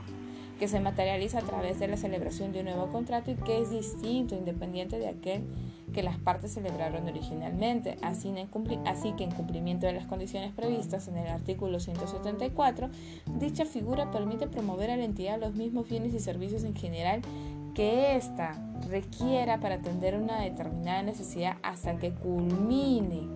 que 0.58 0.68
se 0.68 0.80
materializa 0.80 1.38
a 1.38 1.42
través 1.42 1.78
de 1.78 1.88
la 1.88 1.96
celebración 1.96 2.52
de 2.52 2.60
un 2.60 2.66
nuevo 2.66 2.86
contrato 2.88 3.30
y 3.30 3.34
que 3.34 3.60
es 3.60 3.70
distinto, 3.70 4.34
independiente 4.34 4.98
de 4.98 5.08
aquel 5.08 5.44
que 5.92 6.02
las 6.02 6.18
partes 6.18 6.52
celebraron 6.52 7.06
originalmente. 7.06 7.96
Así, 8.02 8.32
así 8.86 9.12
que 9.12 9.24
en 9.24 9.30
cumplimiento 9.30 9.86
de 9.86 9.92
las 9.92 10.06
condiciones 10.06 10.52
previstas 10.52 11.08
en 11.08 11.16
el 11.18 11.28
artículo 11.28 11.78
174, 11.78 12.90
dicha 13.38 13.64
figura 13.64 14.10
permite 14.10 14.46
promover 14.46 14.90
a 14.90 14.96
la 14.96 15.04
entidad 15.04 15.38
los 15.40 15.54
mismos 15.54 15.88
bienes 15.88 16.14
y 16.14 16.20
servicios 16.20 16.64
en 16.64 16.74
general 16.74 17.22
que 17.74 18.16
ésta 18.16 18.58
requiera 18.88 19.60
para 19.60 19.76
atender 19.76 20.16
una 20.16 20.40
determinada 20.40 21.02
necesidad 21.02 21.56
hasta 21.62 21.98
que 21.98 22.10
culmine 22.10 23.28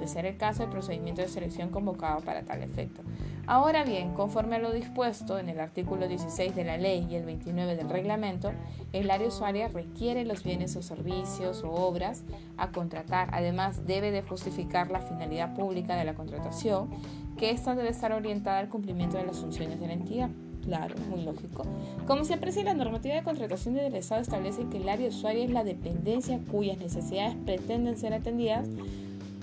de 0.00 0.08
ser 0.08 0.26
el 0.26 0.36
caso 0.36 0.64
el 0.64 0.70
procedimiento 0.70 1.22
de 1.22 1.28
selección 1.28 1.68
convocado 1.68 2.20
para 2.20 2.42
tal 2.42 2.62
efecto. 2.62 3.02
Ahora 3.46 3.84
bien, 3.84 4.14
conforme 4.14 4.56
a 4.56 4.58
lo 4.58 4.72
dispuesto 4.72 5.38
en 5.38 5.50
el 5.50 5.60
artículo 5.60 6.08
16 6.08 6.54
de 6.54 6.64
la 6.64 6.78
ley 6.78 7.06
y 7.10 7.16
el 7.16 7.26
29 7.26 7.76
del 7.76 7.90
reglamento, 7.90 8.52
el 8.92 9.10
área 9.10 9.28
usuaria 9.28 9.68
requiere 9.68 10.24
los 10.24 10.42
bienes 10.42 10.74
o 10.76 10.82
servicios 10.82 11.62
o 11.62 11.70
obras 11.70 12.24
a 12.56 12.70
contratar. 12.70 13.28
Además, 13.32 13.86
debe 13.86 14.10
de 14.10 14.22
justificar 14.22 14.90
la 14.90 15.00
finalidad 15.00 15.54
pública 15.54 15.96
de 15.96 16.04
la 16.04 16.14
contratación, 16.14 16.88
que 17.36 17.50
ésta 17.50 17.74
debe 17.74 17.90
estar 17.90 18.12
orientada 18.12 18.60
al 18.60 18.70
cumplimiento 18.70 19.18
de 19.18 19.26
las 19.26 19.38
funciones 19.38 19.78
de 19.78 19.88
la 19.88 19.92
entidad. 19.92 20.30
Claro, 20.62 20.94
muy 21.10 21.22
lógico. 21.22 21.64
Como 22.06 22.24
se 22.24 22.32
aprecia, 22.32 22.64
la 22.64 22.72
normativa 22.72 23.14
de 23.14 23.22
contratación 23.22 23.74
del 23.74 23.94
Estado 23.94 24.22
establece 24.22 24.66
que 24.70 24.78
el 24.78 24.88
área 24.88 25.08
usuaria 25.08 25.44
es 25.44 25.50
la 25.50 25.64
dependencia 25.64 26.40
cuyas 26.50 26.78
necesidades 26.78 27.36
pretenden 27.44 27.98
ser 27.98 28.14
atendidas 28.14 28.66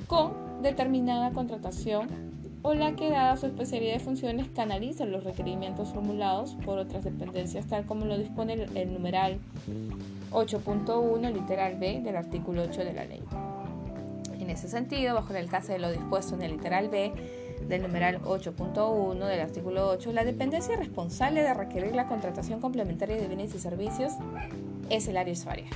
con 0.07 0.33
determinada 0.63 1.29
contratación 1.29 2.30
o 2.63 2.73
la 2.73 2.95
que 2.95 3.09
dada 3.09 3.37
su 3.37 3.47
especialidad 3.47 3.93
de 3.93 3.99
funciones 3.99 4.47
canaliza 4.55 5.05
los 5.05 5.23
requerimientos 5.23 5.89
formulados 5.89 6.55
por 6.63 6.77
otras 6.77 7.03
dependencias 7.03 7.65
tal 7.65 7.85
como 7.85 8.05
lo 8.05 8.17
dispone 8.17 8.53
el, 8.75 8.93
numeral 8.93 9.39
8.1 10.31 11.33
literal 11.33 11.77
B 11.77 12.01
del 12.01 12.15
artículo 12.15 12.63
8 12.63 12.83
de 12.83 12.93
la 12.93 13.05
ley. 13.05 13.23
En 14.39 14.49
ese 14.49 14.67
sentido, 14.67 15.15
bajo 15.15 15.31
el 15.31 15.37
alcance 15.37 15.73
de 15.73 15.79
lo 15.79 15.91
dispuesto 15.91 16.35
en 16.35 16.43
el 16.43 16.51
literal 16.51 16.89
B 16.89 17.13
del 17.67 17.81
numeral 17.81 18.21
8.1 18.21 19.25
del 19.25 19.39
artículo 19.39 19.87
8, 19.89 20.11
la 20.13 20.23
dependencia 20.23 20.75
responsable 20.75 21.41
de 21.41 21.53
requerir 21.53 21.95
la 21.95 22.07
contratación 22.07 22.59
complementaria 22.59 23.17
de 23.17 23.27
bienes 23.27 23.53
y 23.55 23.59
servicios 23.59 24.13
es 24.89 25.07
el 25.07 25.17
área 25.17 25.33
usuaria. 25.33 25.67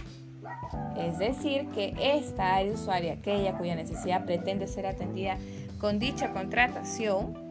Es 0.97 1.19
decir, 1.19 1.67
que 1.69 1.93
esta 1.99 2.55
área 2.55 2.73
usuaria, 2.73 3.13
aquella 3.13 3.57
cuya 3.57 3.75
necesidad 3.75 4.25
pretende 4.25 4.67
ser 4.67 4.87
atendida 4.87 5.37
con 5.79 5.99
dicha 5.99 6.31
contratación 6.31 7.45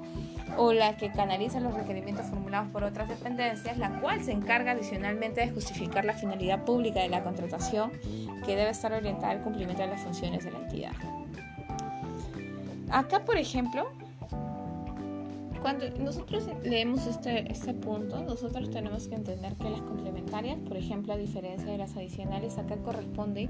o 0.57 0.73
la 0.73 0.97
que 0.97 1.11
canaliza 1.11 1.61
los 1.61 1.75
requerimientos 1.75 2.27
formulados 2.27 2.69
por 2.69 2.85
otras 2.85 3.09
dependencias, 3.09 3.77
la 3.79 4.01
cual 4.01 4.23
se 4.23 4.33
encarga 4.33 4.73
adicionalmente 4.73 5.41
de 5.41 5.51
justificar 5.51 6.05
la 6.05 6.15
finalidad 6.15 6.65
pública 6.65 7.01
de 7.01 7.09
la 7.09 7.25
contratación 7.25 7.93
que 8.45 8.57
debe 8.57 8.71
estar 8.71 8.93
orientada 8.93 9.33
al 9.33 9.43
cumplimiento 9.43 9.83
de 9.83 9.89
las 9.89 10.03
funciones 10.03 10.45
de 10.45 10.53
la 10.53 10.59
entidad. 10.59 10.93
Acá, 12.91 13.25
por 13.25 13.37
ejemplo, 13.37 13.91
cuando 15.63 15.89
nosotros 15.99 16.47
leemos 16.63 17.07
este, 17.07 17.51
este 17.51 17.73
punto, 17.73 18.23
nosotros 18.23 18.71
tenemos 18.71 19.09
que 19.09 19.15
entender 19.15 19.55
que 19.55 19.71
las 19.71 19.81
complementarias, 19.81 20.59
por 20.61 20.77
ejemplo, 20.77 21.15
a 21.15 21.17
diferencia 21.17 21.73
de 21.73 21.79
las 21.79 21.97
adicionales, 21.97 22.59
acá 22.59 22.77
corresponde 22.77 23.49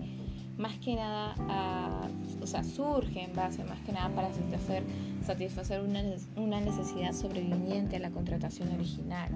más 0.56 0.78
que 0.78 0.94
nada 0.94 1.34
a, 1.48 2.08
o 2.40 2.46
sea, 2.46 2.62
surge 2.62 3.24
en 3.24 3.34
base 3.34 3.64
más 3.64 3.80
que 3.80 3.92
nada 3.92 4.08
para 4.14 4.32
satisfacer, 4.32 4.84
satisfacer 5.24 5.80
una, 5.80 6.02
una 6.36 6.60
necesidad 6.60 7.12
sobreviviente 7.12 7.96
a 7.96 8.00
la 8.00 8.10
contratación 8.10 8.72
original. 8.72 9.30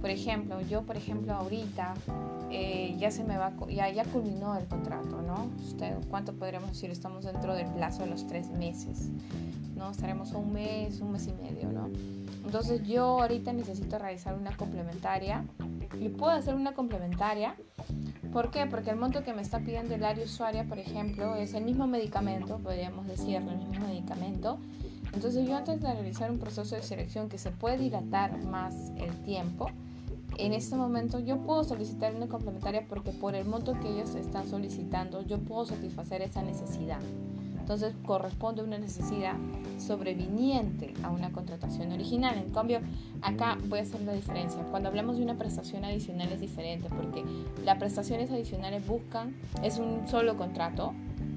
Por 0.00 0.10
ejemplo, 0.10 0.60
yo, 0.60 0.82
por 0.82 0.96
ejemplo, 0.96 1.32
ahorita 1.34 1.94
eh, 2.50 2.94
ya 2.98 3.10
se 3.10 3.24
me 3.24 3.36
va, 3.36 3.52
ya, 3.68 3.90
ya 3.90 4.04
culminó 4.04 4.56
el 4.56 4.66
contrato, 4.66 5.22
¿no? 5.22 5.48
Usted, 5.60 5.96
¿Cuánto 6.08 6.34
podríamos 6.34 6.70
decir? 6.70 6.90
Estamos 6.90 7.24
dentro 7.24 7.54
del 7.54 7.66
plazo 7.68 8.04
de 8.04 8.10
los 8.10 8.26
tres 8.26 8.48
meses, 8.50 9.08
¿no? 9.76 9.90
Estaremos 9.90 10.32
un 10.32 10.52
mes, 10.52 11.00
un 11.00 11.12
mes 11.12 11.26
y 11.26 11.32
medio, 11.32 11.72
¿no? 11.72 11.88
Entonces 12.44 12.86
yo 12.86 13.20
ahorita 13.20 13.52
necesito 13.52 13.98
realizar 13.98 14.34
una 14.34 14.56
complementaria 14.56 15.44
y 16.00 16.08
puedo 16.08 16.32
hacer 16.32 16.54
una 16.54 16.72
complementaria 16.74 17.56
¿Por 18.32 18.50
qué? 18.50 18.66
Porque 18.66 18.90
el 18.90 18.96
monto 18.96 19.22
que 19.24 19.32
me 19.32 19.42
está 19.42 19.58
pidiendo 19.60 19.94
el 19.94 20.04
área 20.04 20.24
usuaria, 20.24 20.64
por 20.64 20.78
ejemplo, 20.78 21.34
es 21.34 21.54
el 21.54 21.64
mismo 21.64 21.86
medicamento, 21.86 22.58
podríamos 22.58 23.06
decirlo, 23.06 23.50
el 23.50 23.58
mismo 23.58 23.86
medicamento. 23.86 24.58
Entonces 25.14 25.48
yo 25.48 25.56
antes 25.56 25.80
de 25.80 25.92
realizar 25.92 26.30
un 26.30 26.38
proceso 26.38 26.76
de 26.76 26.82
selección 26.82 27.28
que 27.28 27.38
se 27.38 27.50
puede 27.50 27.78
dilatar 27.78 28.36
más 28.44 28.92
el 28.98 29.16
tiempo, 29.24 29.70
en 30.36 30.52
este 30.52 30.76
momento 30.76 31.18
yo 31.18 31.38
puedo 31.38 31.64
solicitar 31.64 32.14
una 32.14 32.28
complementaria 32.28 32.86
porque 32.88 33.10
por 33.12 33.34
el 33.34 33.46
monto 33.46 33.72
que 33.80 33.88
ellos 33.88 34.14
están 34.14 34.46
solicitando 34.46 35.22
yo 35.22 35.38
puedo 35.38 35.64
satisfacer 35.64 36.22
esa 36.22 36.42
necesidad. 36.42 37.00
Entonces 37.68 37.92
corresponde 38.06 38.62
una 38.62 38.78
necesidad 38.78 39.34
sobreviniente 39.76 40.94
a 41.02 41.10
una 41.10 41.32
contratación 41.32 41.92
original. 41.92 42.38
En 42.38 42.50
cambio, 42.50 42.80
acá 43.20 43.58
voy 43.66 43.80
a 43.80 43.82
hacer 43.82 44.00
la 44.00 44.14
diferencia. 44.14 44.62
Cuando 44.70 44.88
hablamos 44.88 45.18
de 45.18 45.22
una 45.22 45.36
prestación 45.36 45.84
adicional 45.84 46.32
es 46.32 46.40
diferente 46.40 46.88
porque 46.88 47.22
las 47.66 47.76
prestaciones 47.76 48.30
adicionales 48.30 48.86
buscan, 48.86 49.34
es 49.62 49.76
un 49.76 50.08
solo 50.08 50.38
contrato, 50.38 50.94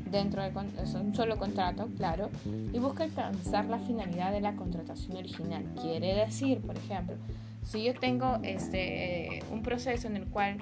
dentro 0.09 0.41
de 0.41 0.53
es 0.81 0.93
un 0.93 1.13
solo 1.13 1.37
contrato, 1.37 1.89
claro, 1.97 2.29
y 2.45 2.79
busca 2.79 3.03
alcanzar 3.03 3.65
la 3.65 3.79
finalidad 3.79 4.31
de 4.31 4.39
la 4.39 4.55
contratación 4.55 5.17
original. 5.17 5.65
Quiere 5.81 6.15
decir, 6.15 6.61
por 6.61 6.77
ejemplo, 6.77 7.17
si 7.65 7.83
yo 7.83 7.93
tengo 7.93 8.39
este, 8.43 9.43
un 9.51 9.63
proceso 9.63 10.07
en 10.07 10.15
el 10.15 10.27
cual 10.27 10.59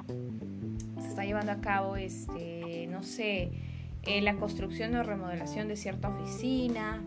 se 1.00 1.10
está 1.10 1.26
llevando 1.26 1.52
a 1.52 1.62
cabo, 1.62 1.96
este, 1.96 2.88
no 2.88 3.04
sé, 3.04 3.69
eh, 4.04 4.22
la 4.22 4.36
construcción 4.36 4.96
o 4.96 5.04
remodelación 5.04 5.68
de 5.68 5.76
cierta 5.76 6.10
oficina 6.10 7.02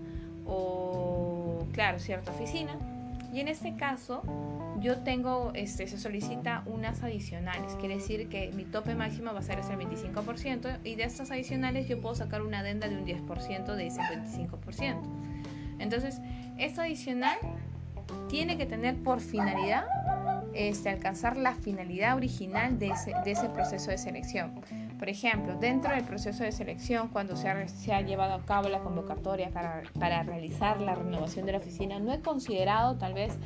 o, 0.47 1.67
claro, 1.73 1.99
cierta 1.99 2.33
oficina. 2.33 2.77
Y 3.33 3.41
en 3.41 3.49
este 3.49 3.77
caso, 3.77 4.23
yo 4.81 4.99
tengo, 4.99 5.53
este, 5.55 5.87
se 5.87 5.99
solicita 5.99 6.63
unas 6.67 7.03
adicionales, 7.03 7.75
quiere 7.77 7.95
decir 7.95 8.29
que 8.29 8.53
mi 8.53 8.65
tope 8.65 8.95
máximo 8.95 9.33
va 9.33 9.39
a 9.39 9.43
ser 9.43 9.59
ese 9.59 9.75
25% 9.75 10.81
y 10.85 10.97
de 10.97 11.05
estas 11.05 11.31
adicionales 11.31 11.89
yo 11.89 12.01
puedo 12.01 12.15
sacar 12.15 12.43
una 12.43 12.59
adenda 12.59 12.89
de 12.89 12.97
un 12.97 13.07
10% 13.07 13.75
de 13.75 13.87
ese 13.87 14.01
25%. 14.03 15.01
Entonces, 15.79 16.21
esta 16.59 16.83
adicional 16.83 17.39
tiene 18.29 18.59
que 18.59 18.67
tener 18.67 18.97
por 18.97 19.21
finalidad 19.21 19.87
este, 20.55 20.91
alcanzar 20.91 21.37
la 21.37 21.55
finalidad 21.55 22.17
original 22.17 22.79
de 22.79 22.89
ese, 22.89 23.13
de 23.25 23.31
ese 23.31 23.49
proceso 23.49 23.91
de 23.91 23.99
selección. 23.99 24.53
Por 25.03 25.09
ejemplo, 25.09 25.57
dentro 25.57 25.93
del 25.93 26.05
proceso 26.05 26.45
de 26.45 26.53
selección, 26.53 27.09
cuando 27.09 27.35
se 27.35 27.49
ha, 27.49 27.67
se 27.67 27.93
ha 27.93 28.03
llevado 28.03 28.35
a 28.35 28.45
cabo 28.45 28.69
la 28.69 28.79
convocatoria 28.79 29.51
para, 29.51 30.23
realizar 30.23 30.81
la 30.81 30.95
renovación 30.95 31.45
de 31.45 31.51
la 31.51 31.59
oficina, 31.59 31.99
no 31.99 32.13
he 32.13 32.21
considerado 32.21 32.97
tal 32.99 33.13
vez, 33.13 33.37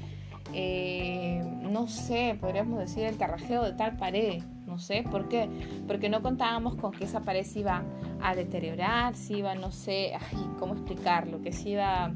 eh, 0.53 1.43
no 1.63 1.89
sé, 1.89 2.37
podríamos 2.39 2.79
decir 2.79 3.05
el 3.05 3.17
carrajeo 3.17 3.65
de 3.65 3.73
tal 3.73 3.97
pared. 3.97 4.43
No 4.67 4.79
sé, 4.79 5.03
¿por 5.11 5.31
qué? 5.31 5.49
Porque 5.87 6.11
no 6.11 6.21
contábamos 6.21 6.75
con 6.75 6.93
que 6.93 7.05
esa 7.05 7.21
pared 7.21 7.45
se 7.45 7.61
iba 7.61 7.83
a 8.21 8.35
deteriorar, 8.35 9.17
si 9.17 9.39
iba, 9.39 9.55
no 9.55 9.73
sé, 9.73 10.13
ay, 10.13 10.47
¿cómo 10.59 10.75
explicarlo? 10.75 11.41
Que 11.41 11.55
se 11.55 11.71
iba 11.71 12.13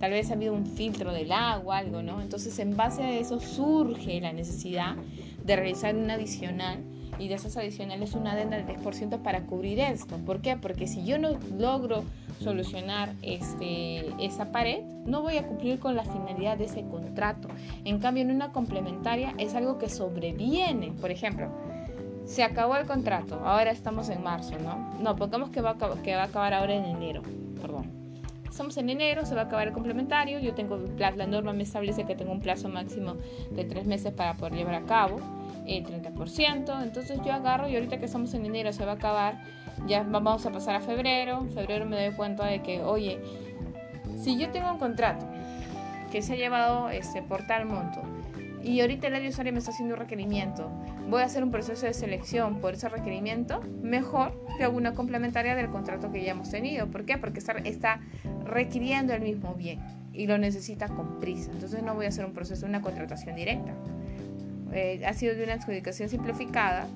tal 0.00 0.10
vez 0.10 0.32
ha 0.32 0.34
habido 0.34 0.54
un 0.54 0.66
filtro 0.66 1.12
del 1.12 1.30
agua, 1.30 1.78
algo, 1.78 2.02
¿no? 2.02 2.20
Entonces, 2.20 2.58
en 2.58 2.76
base 2.76 3.04
a 3.04 3.12
eso 3.12 3.38
surge 3.38 4.20
la 4.20 4.32
necesidad 4.32 4.96
de 5.44 5.54
realizar 5.54 5.94
un 5.94 6.10
adicional 6.10 6.82
y 7.18 7.28
de 7.28 7.34
esas 7.34 7.56
adicionales 7.56 8.14
una 8.14 8.32
adenda 8.32 8.56
del 8.56 8.66
10% 8.66 9.22
para 9.22 9.42
cubrir 9.42 9.80
esto. 9.80 10.16
¿Por 10.18 10.40
qué? 10.40 10.56
Porque 10.56 10.86
si 10.86 11.04
yo 11.04 11.18
no 11.18 11.38
logro 11.56 12.04
solucionar 12.40 13.14
este, 13.22 14.12
esa 14.24 14.50
pared, 14.52 14.82
no 15.06 15.22
voy 15.22 15.36
a 15.36 15.46
cumplir 15.46 15.78
con 15.78 15.94
la 15.94 16.04
finalidad 16.04 16.58
de 16.58 16.64
ese 16.64 16.82
contrato. 16.82 17.48
En 17.84 17.98
cambio, 17.98 18.22
en 18.22 18.30
una 18.30 18.52
complementaria 18.52 19.34
es 19.38 19.54
algo 19.54 19.78
que 19.78 19.88
sobreviene. 19.88 20.92
Por 21.00 21.10
ejemplo, 21.10 21.50
se 22.24 22.42
acabó 22.42 22.76
el 22.76 22.86
contrato, 22.86 23.40
ahora 23.44 23.70
estamos 23.70 24.08
en 24.08 24.22
marzo, 24.22 24.54
¿no? 24.58 24.94
No, 25.00 25.16
pongamos 25.16 25.50
que 25.50 25.60
va 25.60 25.70
a, 25.70 26.02
que 26.02 26.14
va 26.14 26.22
a 26.22 26.26
acabar 26.26 26.54
ahora 26.54 26.74
en 26.74 26.84
enero, 26.84 27.22
perdón. 27.60 28.01
Estamos 28.52 28.76
en 28.76 28.90
enero, 28.90 29.24
se 29.24 29.34
va 29.34 29.40
a 29.40 29.44
acabar 29.44 29.68
el 29.68 29.72
complementario. 29.72 30.38
Yo 30.38 30.52
tengo 30.52 30.78
la 30.98 31.26
norma 31.26 31.54
me 31.54 31.62
establece 31.62 32.04
que 32.04 32.14
tengo 32.14 32.32
un 32.32 32.40
plazo 32.42 32.68
máximo 32.68 33.14
de 33.50 33.64
tres 33.64 33.86
meses 33.86 34.12
para 34.12 34.34
poder 34.34 34.52
llevar 34.52 34.74
a 34.74 34.82
cabo. 34.82 35.20
el 35.66 35.82
30%. 35.86 36.82
Entonces 36.82 37.18
yo 37.24 37.32
agarro 37.32 37.66
y 37.66 37.76
ahorita 37.76 37.98
que 37.98 38.04
estamos 38.04 38.34
en 38.34 38.44
enero 38.44 38.74
se 38.74 38.84
va 38.84 38.92
a 38.92 38.94
acabar, 38.96 39.42
ya 39.86 40.02
vamos 40.02 40.44
a 40.44 40.52
pasar 40.52 40.74
a 40.74 40.80
febrero. 40.80 41.38
En 41.38 41.50
febrero 41.50 41.86
me 41.86 41.96
doy 41.96 42.14
cuenta 42.14 42.44
de 42.44 42.60
que, 42.60 42.82
oye, 42.82 43.20
si 44.20 44.38
yo 44.38 44.50
tengo 44.50 44.70
un 44.70 44.78
contrato 44.78 45.24
que 46.10 46.20
se 46.20 46.34
ha 46.34 46.36
llevado 46.36 46.90
este, 46.90 47.22
por 47.22 47.46
tal 47.46 47.64
monto 47.64 48.02
y 48.62 48.80
ahorita 48.80 49.08
el 49.08 49.14
área 49.14 49.28
usuario 49.28 49.52
me 49.52 49.58
está 49.58 49.70
haciendo 49.70 49.94
un 49.94 50.00
requerimiento, 50.00 50.70
voy 51.08 51.22
a 51.22 51.24
hacer 51.24 51.42
un 51.42 51.50
proceso 51.50 51.86
de 51.86 51.94
selección 51.94 52.60
por 52.60 52.74
ese 52.74 52.88
requerimiento, 52.88 53.60
mejor 53.82 54.32
que 54.56 54.64
alguna 54.64 54.94
complementaria 54.94 55.54
del 55.54 55.68
contrato 55.70 56.12
que 56.12 56.22
ya 56.22 56.32
hemos 56.32 56.50
tenido. 56.50 56.88
¿Por 56.88 57.04
qué? 57.04 57.18
Porque 57.18 57.40
está 57.40 58.00
requiriendo 58.44 59.12
el 59.14 59.22
mismo 59.22 59.54
bien 59.54 59.80
y 60.12 60.26
lo 60.26 60.38
necesita 60.38 60.88
con 60.88 61.20
prisa. 61.20 61.50
Entonces 61.52 61.82
no 61.82 61.94
voy 61.94 62.06
a 62.06 62.08
hacer 62.08 62.24
un 62.24 62.32
proceso 62.32 62.62
de 62.62 62.70
una 62.70 62.80
contratación 62.80 63.34
directa. 63.34 63.72
Eh, 64.72 65.02
ha 65.06 65.12
sido 65.12 65.34
de 65.34 65.44
una 65.44 65.54
adjudicación 65.54 66.08
simplificada. 66.08 66.86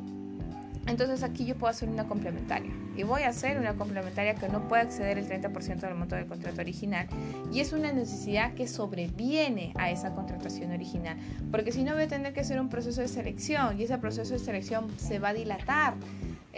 Entonces 0.86 1.22
aquí 1.22 1.44
yo 1.44 1.56
puedo 1.56 1.70
hacer 1.70 1.88
una 1.88 2.06
complementaria. 2.06 2.70
Y 2.96 3.02
voy 3.02 3.22
a 3.22 3.28
hacer 3.28 3.58
una 3.58 3.74
complementaria 3.74 4.34
que 4.34 4.48
no 4.48 4.66
puede 4.68 4.84
exceder 4.84 5.18
el 5.18 5.28
30% 5.28 5.80
del 5.80 5.94
monto 5.94 6.16
del 6.16 6.26
contrato 6.26 6.60
original. 6.60 7.08
Y 7.52 7.60
es 7.60 7.72
una 7.72 7.92
necesidad 7.92 8.54
que 8.54 8.68
sobreviene 8.68 9.72
a 9.76 9.90
esa 9.90 10.14
contratación 10.14 10.72
original. 10.72 11.16
Porque 11.50 11.72
si 11.72 11.82
no 11.82 11.94
voy 11.94 12.04
a 12.04 12.08
tener 12.08 12.32
que 12.32 12.40
hacer 12.40 12.60
un 12.60 12.68
proceso 12.68 13.00
de 13.00 13.08
selección. 13.08 13.78
Y 13.78 13.84
ese 13.84 13.98
proceso 13.98 14.32
de 14.32 14.38
selección 14.38 14.88
se 14.98 15.18
va 15.18 15.30
a 15.30 15.34
dilatar. 15.34 15.94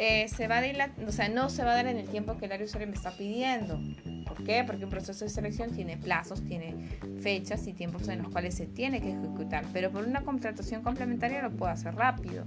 Eh, 0.01 0.29
se 0.29 0.47
va 0.47 0.59
a 0.59 0.63
dilatar, 0.63 1.05
o 1.09 1.11
sea, 1.11 1.29
no 1.29 1.51
se 1.51 1.65
va 1.65 1.73
a 1.73 1.75
dar 1.75 1.89
en 1.89 1.97
el 1.97 2.09
tiempo 2.09 2.37
que 2.39 2.47
el 2.47 2.53
área 2.53 2.65
usuario 2.65 2.87
me 2.87 2.95
está 2.95 3.11
pidiendo. 3.11 3.81
¿Por 4.25 4.45
qué? 4.45 4.63
Porque 4.65 4.85
un 4.85 4.91
proceso 4.91 5.25
de 5.25 5.29
selección 5.29 5.73
tiene 5.73 5.97
plazos, 5.97 6.45
tiene 6.45 6.73
fechas 7.21 7.67
y 7.67 7.73
tiempos 7.73 8.07
en 8.07 8.23
los 8.23 8.31
cuales 8.31 8.55
se 8.55 8.67
tiene 8.67 9.01
que 9.01 9.11
ejecutar, 9.11 9.65
pero 9.73 9.91
por 9.91 10.05
una 10.05 10.23
contratación 10.23 10.83
complementaria 10.83 11.43
lo 11.43 11.51
puedo 11.51 11.73
hacer 11.73 11.97
rápido. 11.97 12.45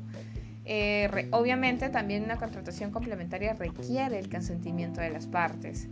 Eh, 0.66 1.28
obviamente 1.32 1.90
también 1.90 2.24
una 2.24 2.38
contratación 2.38 2.92
complementaria 2.92 3.54
requiere 3.54 4.20
el 4.20 4.30
consentimiento 4.30 5.02
de 5.02 5.10
las 5.10 5.28
partes. 5.28 5.88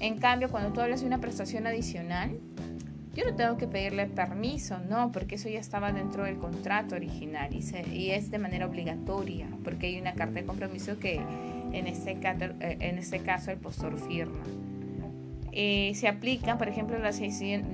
En 0.00 0.18
cambio, 0.18 0.50
cuando 0.50 0.72
tú 0.72 0.80
hablas 0.80 1.00
de 1.00 1.06
una 1.06 1.20
prestación 1.20 1.66
adicional, 1.66 2.38
yo 3.14 3.24
no 3.24 3.36
tengo 3.36 3.56
que 3.56 3.68
pedirle 3.68 4.06
permiso, 4.06 4.78
no, 4.78 5.12
porque 5.12 5.36
eso 5.36 5.48
ya 5.48 5.60
estaba 5.60 5.92
dentro 5.92 6.24
del 6.24 6.36
contrato 6.36 6.96
original 6.96 7.54
y, 7.54 8.10
es 8.10 8.30
de 8.30 8.38
manera 8.38 8.66
obligatoria, 8.66 9.46
porque 9.62 9.86
hay 9.86 10.00
una 10.00 10.14
carta 10.14 10.40
de 10.40 10.44
compromiso 10.44 10.98
que 10.98 11.20
en 11.72 11.86
este, 11.86 12.18
eh, 12.20 12.94
este 12.98 13.20
caso 13.20 13.52
el 13.52 13.58
postor 13.58 13.98
firma. 14.00 14.42
Eh, 15.52 15.92
se 15.94 16.08
aplican, 16.08 16.58
por 16.58 16.68
ejemplo, 16.68 16.98
las, 16.98 17.20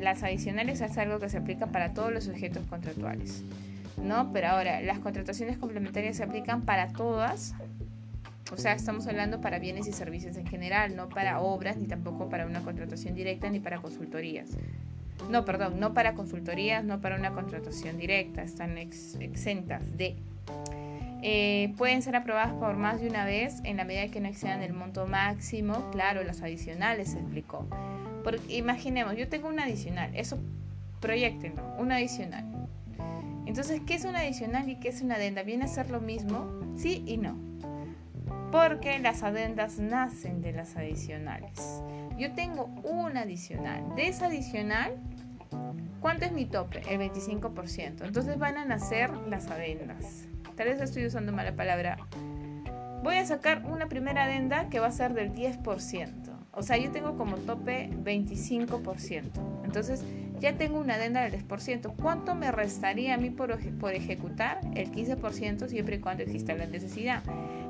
las 0.00 0.22
adicionales 0.22 0.82
es 0.82 0.98
algo 0.98 1.18
que 1.18 1.30
se 1.30 1.38
aplica 1.38 1.66
para 1.66 1.94
todos 1.94 2.12
los 2.12 2.24
sujetos 2.24 2.66
contractuales, 2.66 3.42
¿no? 4.02 4.32
Pero 4.32 4.48
ahora, 4.48 4.80
las 4.80 4.98
contrataciones 4.98 5.58
complementarias 5.58 6.16
se 6.16 6.24
aplican 6.24 6.62
para 6.62 6.88
todas, 6.88 7.54
o 8.52 8.56
sea, 8.56 8.72
estamos 8.72 9.06
hablando 9.06 9.40
para 9.40 9.58
bienes 9.58 9.86
y 9.86 9.92
servicios 9.92 10.36
en 10.36 10.46
general, 10.46 10.96
no 10.96 11.08
para 11.08 11.40
obras, 11.40 11.76
ni 11.76 11.86
tampoco 11.86 12.28
para 12.28 12.46
una 12.46 12.60
contratación 12.62 13.14
directa, 13.14 13.48
ni 13.48 13.60
para 13.60 13.78
consultorías. 13.78 14.50
No, 15.30 15.44
perdón, 15.44 15.78
no 15.78 15.94
para 15.94 16.14
consultorías, 16.14 16.82
no 16.84 17.00
para 17.00 17.16
una 17.16 17.32
contratación 17.32 17.98
directa, 17.98 18.42
están 18.42 18.78
exentas 18.78 19.82
de 19.96 20.16
eh, 21.22 21.74
pueden 21.76 22.00
ser 22.00 22.16
aprobadas 22.16 22.52
por 22.54 22.76
más 22.76 23.00
de 23.00 23.08
una 23.08 23.26
vez 23.26 23.60
en 23.64 23.76
la 23.76 23.84
medida 23.84 24.08
que 24.08 24.20
no 24.20 24.28
excedan 24.28 24.62
el 24.62 24.72
monto 24.72 25.06
máximo, 25.06 25.90
claro, 25.90 26.24
las 26.24 26.40
adicionales 26.42 27.10
se 27.10 27.18
explicó. 27.18 27.66
Porque 28.24 28.56
imaginemos, 28.56 29.16
yo 29.16 29.28
tengo 29.28 29.48
una 29.48 29.64
adicional, 29.64 30.10
eso 30.14 30.38
proyectenlo, 31.00 31.62
una 31.78 31.96
adicional. 31.96 32.49
Entonces, 33.50 33.80
¿qué 33.84 33.94
es 33.94 34.04
una 34.04 34.20
adicional 34.20 34.68
y 34.68 34.76
qué 34.76 34.88
es 34.88 35.02
una 35.02 35.16
adenda? 35.16 35.42
¿Viene 35.42 35.64
a 35.64 35.68
ser 35.68 35.90
lo 35.90 36.00
mismo? 36.00 36.48
Sí 36.76 37.02
y 37.04 37.16
no. 37.16 37.36
Porque 38.52 38.98
las 39.00 39.24
adendas 39.24 39.80
nacen 39.80 40.40
de 40.40 40.52
las 40.52 40.76
adicionales. 40.76 41.82
Yo 42.16 42.32
tengo 42.32 42.66
una 42.84 43.22
adicional. 43.22 43.94
De 43.96 44.06
esa 44.06 44.26
adicional, 44.26 44.94
¿cuánto 46.00 46.26
es 46.26 46.32
mi 46.32 46.46
tope? 46.46 46.80
El 46.88 47.00
25%. 47.00 48.04
Entonces 48.04 48.38
van 48.38 48.56
a 48.56 48.64
nacer 48.64 49.10
las 49.26 49.50
adendas 49.50 50.30
tal 50.60 50.68
vez 50.68 50.80
estoy 50.82 51.06
usando 51.06 51.32
mala 51.32 51.56
palabra, 51.56 51.96
voy 53.02 53.16
a 53.16 53.24
sacar 53.24 53.64
una 53.64 53.86
primera 53.86 54.24
adenda 54.24 54.68
que 54.68 54.78
va 54.78 54.88
a 54.88 54.92
ser 54.92 55.14
del 55.14 55.32
10%. 55.32 56.10
O 56.52 56.62
sea, 56.62 56.76
yo 56.76 56.90
tengo 56.90 57.16
como 57.16 57.38
tope 57.38 57.88
25%. 58.04 59.30
Entonces, 59.64 60.04
ya 60.40 60.56
tengo 60.56 60.78
una 60.78 60.94
adenda 60.94 61.22
del 61.22 61.46
10%. 61.46 61.94
¿Cuánto 62.00 62.34
me 62.34 62.50
restaría 62.50 63.14
a 63.14 63.18
mí 63.18 63.30
por, 63.30 63.58
por 63.78 63.94
ejecutar? 63.94 64.60
El 64.74 64.90
15% 64.90 65.68
siempre 65.68 65.96
y 65.96 65.98
cuando 66.00 66.22
exista 66.22 66.54
la 66.54 66.66
necesidad. 66.66 67.22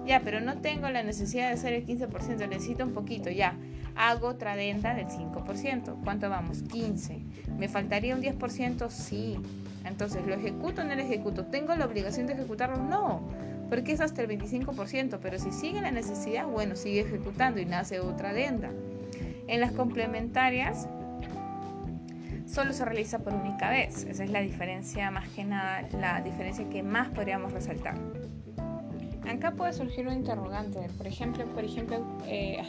Ya, 0.07 0.21
pero 0.21 0.41
no 0.41 0.59
tengo 0.59 0.89
la 0.89 1.03
necesidad 1.03 1.49
de 1.49 1.55
hacer 1.55 1.73
el 1.73 1.87
15%, 1.87 2.49
necesito 2.49 2.85
un 2.85 2.93
poquito, 2.93 3.29
ya. 3.31 3.55
Hago 3.97 4.29
otra 4.29 4.53
adenda 4.53 4.95
del 4.95 5.09
5%. 5.09 5.97
¿Cuánto 6.05 6.31
vamos? 6.31 6.63
15. 6.63 7.19
¿Me 7.59 7.69
faltaría 7.69 8.15
un 8.15 8.23
10%? 8.23 8.89
Sí. 8.89 9.37
Entonces, 9.85 10.25
¿lo 10.27 10.35
ejecuto 10.35 10.83
o 10.83 10.85
no 10.85 10.95
lo 10.95 11.03
ejecuto? 11.03 11.47
¿Tengo 11.47 11.75
la 11.75 11.87
obligación 11.87 12.27
de 12.27 12.35
ejecutarlo? 12.35 12.77
No, 12.77 13.23
porque 13.69 13.93
es 13.93 14.01
hasta 14.01 14.23
el 14.23 14.29
25%, 14.29 15.19
pero 15.21 15.39
si 15.39 15.51
sigue 15.53 15.81
la 15.81 15.91
necesidad, 15.91 16.47
bueno, 16.47 16.77
sigue 16.77 17.01
ejecutando 17.01 17.61
y 17.61 17.65
nace 17.65 18.01
otra 18.01 18.31
adenda. 18.31 18.71
En 19.49 19.61
las 19.61 19.73
complementarias, 19.73 20.89
solo 22.51 22.73
se 22.73 22.85
realiza 22.85 23.21
por 23.21 23.35
única 23.35 23.71
vez. 23.71 24.05
Esa 24.05 24.25
es 24.25 24.31
la 24.31 24.41
diferencia 24.41 25.11
más 25.11 25.29
que 25.31 25.45
nada, 25.45 25.83
la 25.93 26.21
diferencia 26.21 26.69
que 26.69 26.83
más 26.83 27.09
podríamos 27.09 27.53
resaltar. 27.53 27.95
Acá 29.29 29.53
puede 29.53 29.73
surgir 29.73 30.09
un 30.09 30.15
interrogante, 30.15 30.89
por 30.97 31.07
ejemplo, 31.07 31.45
por 31.47 31.65
ejemplo, 31.65 32.05
eh, 32.27 32.61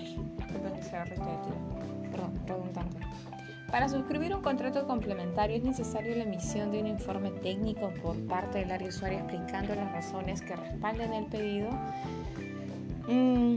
redundante. 2.47 2.99
Para 3.71 3.87
suscribir 3.87 4.35
un 4.35 4.41
contrato 4.41 4.85
complementario 4.85 5.55
es 5.55 5.63
necesario 5.63 6.13
la 6.15 6.23
emisión 6.23 6.71
de 6.71 6.81
un 6.81 6.87
informe 6.87 7.31
técnico 7.31 7.93
por 8.03 8.17
parte 8.27 8.59
del 8.59 8.71
área 8.71 8.89
usuaria 8.89 9.19
explicando 9.19 9.73
las 9.73 9.91
razones 9.93 10.41
que 10.41 10.55
respalden 10.57 11.13
el 11.13 11.25
pedido. 11.27 11.69
Mm, 13.07 13.55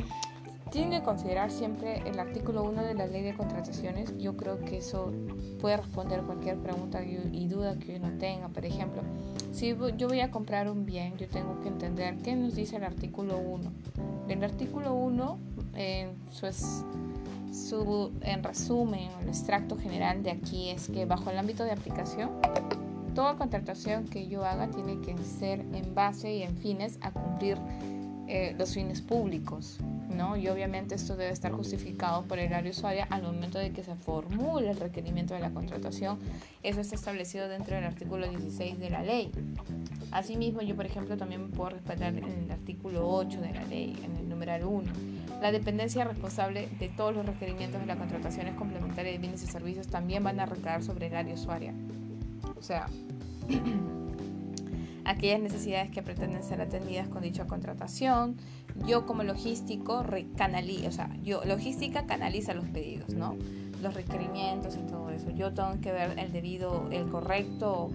tienen 0.74 0.90
que 0.90 1.04
considerar 1.04 1.52
siempre 1.52 2.02
el 2.04 2.18
artículo 2.18 2.64
1 2.64 2.82
de 2.82 2.94
la 2.94 3.06
ley 3.06 3.22
de 3.22 3.32
contrataciones. 3.34 4.12
Yo 4.18 4.36
creo 4.36 4.58
que 4.58 4.78
eso 4.78 5.12
puede 5.60 5.76
responder 5.76 6.22
cualquier 6.22 6.58
pregunta 6.58 7.00
y 7.04 7.46
duda 7.46 7.78
que 7.78 7.94
uno 7.94 8.10
tenga. 8.18 8.48
Por 8.48 8.66
ejemplo, 8.66 9.02
si 9.52 9.76
yo 9.96 10.08
voy 10.08 10.18
a 10.18 10.32
comprar 10.32 10.68
un 10.68 10.84
bien, 10.84 11.16
yo 11.16 11.28
tengo 11.28 11.60
que 11.60 11.68
entender 11.68 12.16
qué 12.24 12.34
nos 12.34 12.56
dice 12.56 12.74
el 12.74 12.82
artículo 12.82 13.38
1. 13.38 13.72
El 14.28 14.42
artículo 14.42 14.94
1, 14.94 15.38
en 15.76 16.16
su 16.32 16.48
es 16.48 16.84
su, 17.52 18.10
en 18.22 18.42
resumen, 18.42 19.10
el 19.22 19.28
extracto 19.28 19.76
general 19.76 20.24
de 20.24 20.32
aquí 20.32 20.70
es 20.70 20.88
que 20.88 21.06
bajo 21.06 21.30
el 21.30 21.38
ámbito 21.38 21.62
de 21.62 21.70
aplicación, 21.70 22.30
toda 23.14 23.36
contratación 23.36 24.06
que 24.06 24.26
yo 24.26 24.44
haga 24.44 24.68
tiene 24.72 25.00
que 25.02 25.16
ser 25.18 25.60
en 25.60 25.94
base 25.94 26.34
y 26.34 26.42
en 26.42 26.56
fines 26.56 26.98
a 27.00 27.12
cumplir 27.12 27.58
eh, 28.26 28.56
los 28.58 28.74
fines 28.74 29.02
públicos, 29.02 29.78
¿no? 30.14 30.36
Y 30.36 30.48
obviamente 30.48 30.94
esto 30.94 31.16
debe 31.16 31.32
estar 31.32 31.52
justificado 31.52 32.22
por 32.22 32.38
el 32.38 32.52
área 32.52 32.70
usuaria 32.70 33.06
al 33.10 33.22
momento 33.22 33.58
de 33.58 33.72
que 33.72 33.84
se 33.84 33.94
formule 33.94 34.70
el 34.70 34.78
requerimiento 34.78 35.34
de 35.34 35.40
la 35.40 35.50
contratación. 35.50 36.18
Eso 36.62 36.80
está 36.80 36.94
establecido 36.94 37.48
dentro 37.48 37.74
del 37.74 37.84
artículo 37.84 38.28
16 38.28 38.78
de 38.78 38.90
la 38.90 39.02
ley. 39.02 39.30
Asimismo, 40.10 40.62
yo, 40.62 40.76
por 40.76 40.86
ejemplo, 40.86 41.16
también 41.16 41.50
puedo 41.50 41.70
respetar 41.70 42.14
en 42.14 42.24
el 42.24 42.50
artículo 42.50 43.08
8 43.08 43.40
de 43.40 43.52
la 43.52 43.64
ley, 43.64 43.98
en 44.04 44.16
el 44.16 44.28
numeral 44.28 44.64
1 44.64 44.92
la 45.40 45.52
dependencia 45.52 46.04
responsable 46.04 46.68
de 46.78 46.88
todos 46.88 47.14
los 47.14 47.26
requerimientos 47.26 47.78
de 47.78 47.86
las 47.86 47.98
contrataciones 47.98 48.54
complementarias 48.54 49.14
de 49.14 49.18
bienes 49.18 49.42
y 49.42 49.46
servicios 49.46 49.88
también 49.88 50.24
van 50.24 50.40
a 50.40 50.46
recaer 50.46 50.82
sobre 50.82 51.08
el 51.08 51.14
área 51.14 51.34
usuaria. 51.34 51.74
O 52.56 52.62
sea, 52.62 52.86
aquellas 55.04 55.40
necesidades 55.40 55.90
que 55.90 56.02
pretenden 56.02 56.42
ser 56.42 56.60
atendidas 56.60 57.08
con 57.08 57.22
dicha 57.22 57.46
contratación. 57.46 58.36
Yo 58.86 59.06
como 59.06 59.22
logístico 59.22 60.04
canalizo, 60.36 60.88
o 60.88 60.92
sea, 60.92 61.10
yo 61.22 61.44
logística 61.44 62.06
canaliza 62.06 62.54
los 62.54 62.66
pedidos, 62.66 63.14
¿no? 63.14 63.36
Los 63.82 63.94
requerimientos 63.94 64.76
y 64.76 64.86
todo 64.86 65.10
eso. 65.10 65.30
Yo 65.30 65.52
tengo 65.52 65.80
que 65.80 65.92
ver 65.92 66.18
el 66.18 66.32
debido, 66.32 66.88
el 66.90 67.08
correcto 67.10 67.90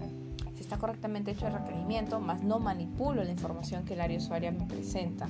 está 0.70 0.78
correctamente 0.78 1.32
hecho 1.32 1.46
el 1.46 1.54
requerimiento, 1.54 2.20
más 2.20 2.44
no 2.44 2.60
manipulo 2.60 3.24
la 3.24 3.30
información 3.30 3.84
que 3.84 3.94
el 3.94 4.00
área 4.00 4.18
usuaria 4.18 4.52
me 4.52 4.66
presenta. 4.66 5.26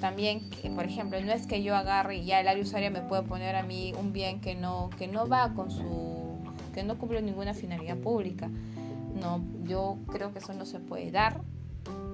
También, 0.00 0.48
por 0.74 0.84
ejemplo, 0.84 1.20
no 1.20 1.32
es 1.32 1.46
que 1.46 1.62
yo 1.62 1.76
agarre 1.76 2.16
y 2.16 2.24
ya 2.24 2.40
el 2.40 2.48
área 2.48 2.62
usuaria 2.62 2.90
me 2.90 3.02
puede 3.02 3.22
poner 3.22 3.56
a 3.56 3.62
mí 3.62 3.92
un 3.98 4.12
bien 4.12 4.40
que 4.40 4.54
no, 4.54 4.90
que 4.96 5.06
no 5.06 5.26
va 5.26 5.52
con 5.54 5.70
su, 5.70 6.38
que 6.72 6.82
no 6.82 6.96
cumple 6.96 7.20
ninguna 7.20 7.52
finalidad 7.52 7.96
pública. 7.98 8.50
No, 9.24 9.42
yo 9.64 9.96
creo 10.12 10.32
que 10.32 10.38
eso 10.38 10.52
no 10.52 10.66
se 10.66 10.78
puede 10.78 11.10
dar 11.10 11.40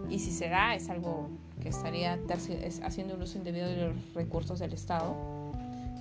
y 0.08 0.20
si 0.20 0.30
se 0.32 0.48
da 0.48 0.74
es 0.74 0.88
algo 0.88 1.28
que 1.60 1.68
estaría 1.68 2.18
haciendo 2.82 3.14
un 3.14 3.22
uso 3.22 3.36
indebido 3.36 3.68
de 3.68 3.88
los 3.88 4.14
recursos 4.14 4.58
del 4.60 4.72
Estado 4.72 5.14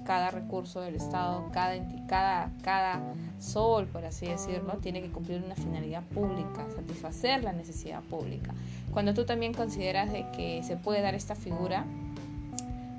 cada 0.09 0.31
recurso 0.31 0.81
del 0.81 0.95
Estado, 0.95 1.51
cada, 1.53 1.75
cada, 2.07 2.51
cada 2.63 2.99
sol, 3.37 3.85
por 3.85 4.05
así 4.05 4.25
decirlo, 4.25 4.73
tiene 4.81 5.03
que 5.03 5.11
cumplir 5.11 5.43
una 5.43 5.53
finalidad 5.53 6.01
pública, 6.01 6.65
satisfacer 6.75 7.43
la 7.43 7.53
necesidad 7.53 8.01
pública. 8.01 8.55
Cuando 8.91 9.13
tú 9.13 9.25
también 9.25 9.53
consideras 9.53 10.11
de 10.11 10.25
que 10.31 10.63
se 10.63 10.77
puede 10.77 11.01
dar 11.01 11.13
esta 11.13 11.35
figura, 11.35 11.85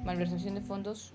malversación 0.05 0.55
de 0.55 0.61
fondos, 0.61 1.13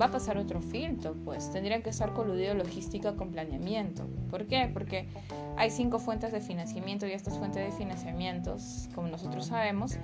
va 0.00 0.06
a 0.06 0.10
pasar 0.10 0.38
otro 0.38 0.60
filtro, 0.60 1.14
pues 1.24 1.50
tendrían 1.50 1.82
que 1.82 1.90
estar 1.90 2.12
coludido 2.12 2.54
logística 2.54 3.14
con 3.16 3.30
planeamiento. 3.30 4.06
¿Por 4.30 4.46
qué? 4.46 4.70
Porque 4.72 5.08
hay 5.56 5.70
cinco 5.70 5.98
fuentes 5.98 6.32
de 6.32 6.40
financiamiento 6.40 7.06
y 7.06 7.12
estas 7.12 7.38
fuentes 7.38 7.64
de 7.64 7.76
financiamientos, 7.76 8.88
como 8.94 9.08
nosotros 9.08 9.46
sabemos, 9.46 9.98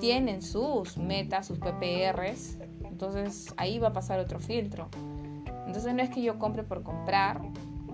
tienen 0.00 0.42
sus 0.42 0.98
metas, 0.98 1.46
sus 1.46 1.58
PPRs, 1.58 2.58
entonces 2.84 3.54
ahí 3.56 3.78
va 3.78 3.88
a 3.88 3.92
pasar 3.92 4.20
otro 4.20 4.38
filtro. 4.40 4.88
Entonces 5.66 5.94
no 5.94 6.02
es 6.02 6.10
que 6.10 6.22
yo 6.22 6.38
compre 6.38 6.62
por 6.62 6.82
comprar, 6.82 7.40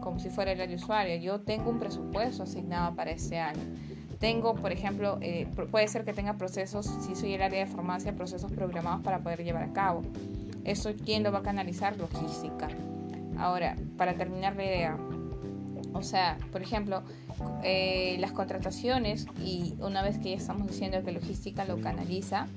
como 0.01 0.19
si 0.19 0.31
fuera 0.31 0.53
el 0.53 0.61
área 0.61 0.77
usuario, 0.77 1.17
yo 1.17 1.41
tengo 1.43 1.71
un 1.71 1.79
presupuesto 1.79 2.43
asignado 2.43 2.95
para 2.95 3.13
ese 3.13 3.39
año. 3.39 3.63
Tengo, 4.19 4.55
por 4.55 4.73
ejemplo, 4.73 5.19
eh, 5.21 5.47
puede 5.71 5.87
ser 5.89 6.05
que 6.05 6.13
tenga 6.13 6.35
procesos, 6.35 6.87
si 6.87 7.15
soy 7.15 7.35
el 7.35 7.43
área 7.43 7.61
de 7.61 7.67
farmacia, 7.67 8.15
procesos 8.15 8.51
programados 8.53 9.03
para 9.03 9.19
poder 9.19 9.45
llevar 9.45 9.65
a 9.65 9.73
cabo. 9.73 10.03
Eso, 10.65 10.93
¿quién 11.05 11.23
lo 11.23 11.33
va 11.33 11.41
a 11.41 11.43
canalizar? 11.43 11.97
Logística. 11.97 12.69
Ahora, 13.39 13.77
para 13.97 14.15
terminar 14.15 14.57
la 14.57 14.65
idea, 14.65 14.99
o 15.93 16.03
sea, 16.03 16.39
por 16.53 16.63
ejemplo, 16.63 17.03
eh, 17.63 18.17
las 18.19 18.33
contrataciones, 18.33 19.27
y 19.45 19.75
una 19.81 20.03
vez 20.03 20.19
que 20.19 20.31
ya 20.31 20.37
estamos 20.37 20.67
diciendo 20.69 21.03
que 21.05 21.13
logística 21.13 21.65
lo 21.65 21.81
canaliza, 21.81 22.49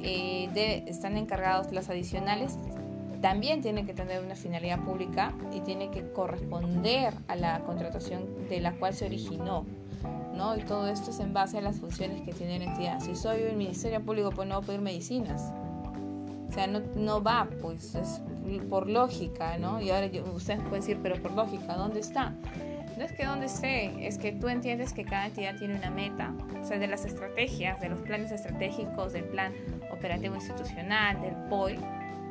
eh, 0.00 0.84
están 0.86 1.16
encargados 1.16 1.72
las 1.72 1.88
adicionales, 1.88 2.58
también 3.20 3.62
tienen 3.62 3.86
que 3.86 3.94
tener 3.94 4.22
una 4.22 4.34
finalidad 4.34 4.80
pública 4.80 5.32
y 5.52 5.60
tienen 5.60 5.90
que 5.90 6.12
corresponder 6.12 7.14
a 7.28 7.36
la 7.36 7.60
contratación 7.60 8.48
de 8.48 8.60
la 8.60 8.72
cual 8.72 8.92
se 8.92 9.06
originó. 9.06 9.64
¿no? 10.34 10.56
Y 10.56 10.60
todo 10.60 10.88
esto 10.88 11.10
es 11.10 11.20
en 11.20 11.32
base 11.32 11.58
a 11.58 11.60
las 11.62 11.76
funciones 11.76 12.20
que 12.22 12.32
tiene 12.32 12.58
la 12.58 12.64
entidad. 12.66 13.00
Si 13.00 13.14
soy 13.14 13.40
el 13.42 13.56
Ministerio 13.56 14.04
Público, 14.04 14.30
pues 14.30 14.48
no 14.48 14.56
a 14.56 14.60
pedir 14.60 14.80
medicinas. 14.80 15.52
O 16.54 16.56
sea, 16.56 16.68
no, 16.68 17.20
va, 17.20 17.48
pues 17.60 17.96
es 17.96 18.22
por 18.70 18.88
lógica, 18.88 19.58
¿no? 19.58 19.82
Y 19.82 19.90
ahora 19.90 20.06
ustedes 20.32 20.60
pueden 20.60 20.82
decir, 20.82 21.00
pero 21.02 21.20
por 21.20 21.32
lógica, 21.32 21.74
¿dónde 21.74 21.98
está? 21.98 22.32
No 22.96 23.02
es 23.02 23.10
que 23.10 23.24
dónde 23.24 23.46
esté, 23.46 24.06
es 24.06 24.18
que 24.18 24.30
tú 24.30 24.46
entiendes 24.46 24.92
que 24.92 25.04
cada 25.04 25.26
entidad 25.26 25.56
tiene 25.58 25.74
una 25.74 25.90
meta, 25.90 26.32
o 26.62 26.64
sea, 26.64 26.78
de 26.78 26.86
las 26.86 27.04
estrategias, 27.06 27.80
de 27.80 27.88
los 27.88 27.98
planes 28.02 28.30
estratégicos, 28.30 29.12
del 29.12 29.24
plan 29.24 29.52
operativo 29.90 30.36
institucional, 30.36 31.20
del 31.20 31.34
POI, 31.48 31.76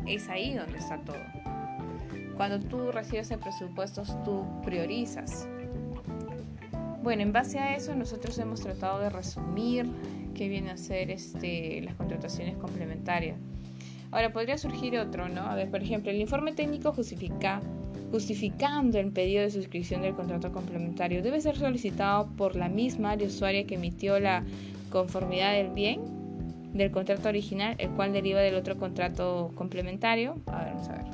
es 0.07 0.29
ahí 0.29 0.53
donde 0.53 0.77
está 0.77 0.99
todo. 0.99 1.19
Cuando 2.37 2.61
tú 2.61 2.93
recibes 2.93 3.29
el 3.29 3.39
presupuesto, 3.39 4.03
tú 4.23 4.45
priorizas. 4.63 5.49
Bueno, 7.01 7.23
en 7.23 7.33
base 7.33 7.59
a 7.59 7.75
eso 7.75 7.93
nosotros 7.93 8.39
hemos 8.39 8.61
tratado 8.61 9.01
de 9.01 9.09
resumir 9.09 9.85
qué 10.33 10.47
viene 10.47 10.71
a 10.71 10.77
ser 10.77 11.11
este, 11.11 11.81
las 11.81 11.95
contrataciones 11.95 12.55
complementarias. 12.55 13.35
Ahora 14.13 14.31
podría 14.31 14.59
surgir 14.59 14.97
otro, 14.99 15.27
¿no? 15.27 15.41
A 15.41 15.55
ver, 15.55 15.71
por 15.71 15.81
ejemplo, 15.81 16.11
el 16.11 16.21
informe 16.21 16.53
técnico 16.53 16.93
justifica 16.93 17.61
justificando 18.11 18.99
el 18.99 19.11
pedido 19.11 19.41
de 19.41 19.49
suscripción 19.49 20.03
del 20.03 20.13
contrato 20.13 20.51
complementario 20.51 21.23
debe 21.23 21.41
ser 21.41 21.57
solicitado 21.57 22.27
por 22.37 22.55
la 22.55 22.69
misma 22.69 23.11
área 23.11 23.27
usuaria 23.27 23.65
que 23.65 23.73
emitió 23.73 24.19
la 24.19 24.43
conformidad 24.91 25.53
del 25.53 25.71
bien 25.71 26.01
del 26.73 26.91
contrato 26.91 27.29
original, 27.29 27.73
el 27.79 27.89
cual 27.89 28.13
deriva 28.13 28.39
del 28.41 28.53
otro 28.53 28.77
contrato 28.77 29.51
complementario. 29.55 30.35
A 30.45 30.63
ver, 30.63 30.73
vamos 30.73 30.89
a 30.89 30.93
ver. 30.93 31.05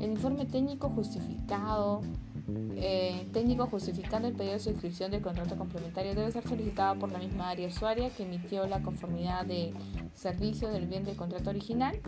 El 0.00 0.10
informe 0.10 0.44
técnico 0.44 0.88
justificado, 0.88 2.00
eh, 2.48 3.26
técnico 3.32 3.66
justificando 3.66 4.28
el 4.28 4.34
pedido 4.34 4.54
de 4.54 4.60
suscripción 4.60 5.10
del 5.10 5.20
contrato 5.20 5.56
complementario 5.56 6.14
debe 6.14 6.30
ser 6.30 6.46
solicitado 6.46 6.96
por 6.96 7.10
la 7.10 7.18
misma 7.18 7.50
área 7.50 7.66
usuaria 7.66 8.08
que 8.10 8.22
emitió 8.22 8.66
la 8.66 8.80
conformidad 8.82 9.44
de 9.44 9.72
servicio 10.14 10.68
del 10.68 10.86
bien 10.86 11.04
del 11.04 11.16
contrato 11.16 11.50
original, 11.50 11.98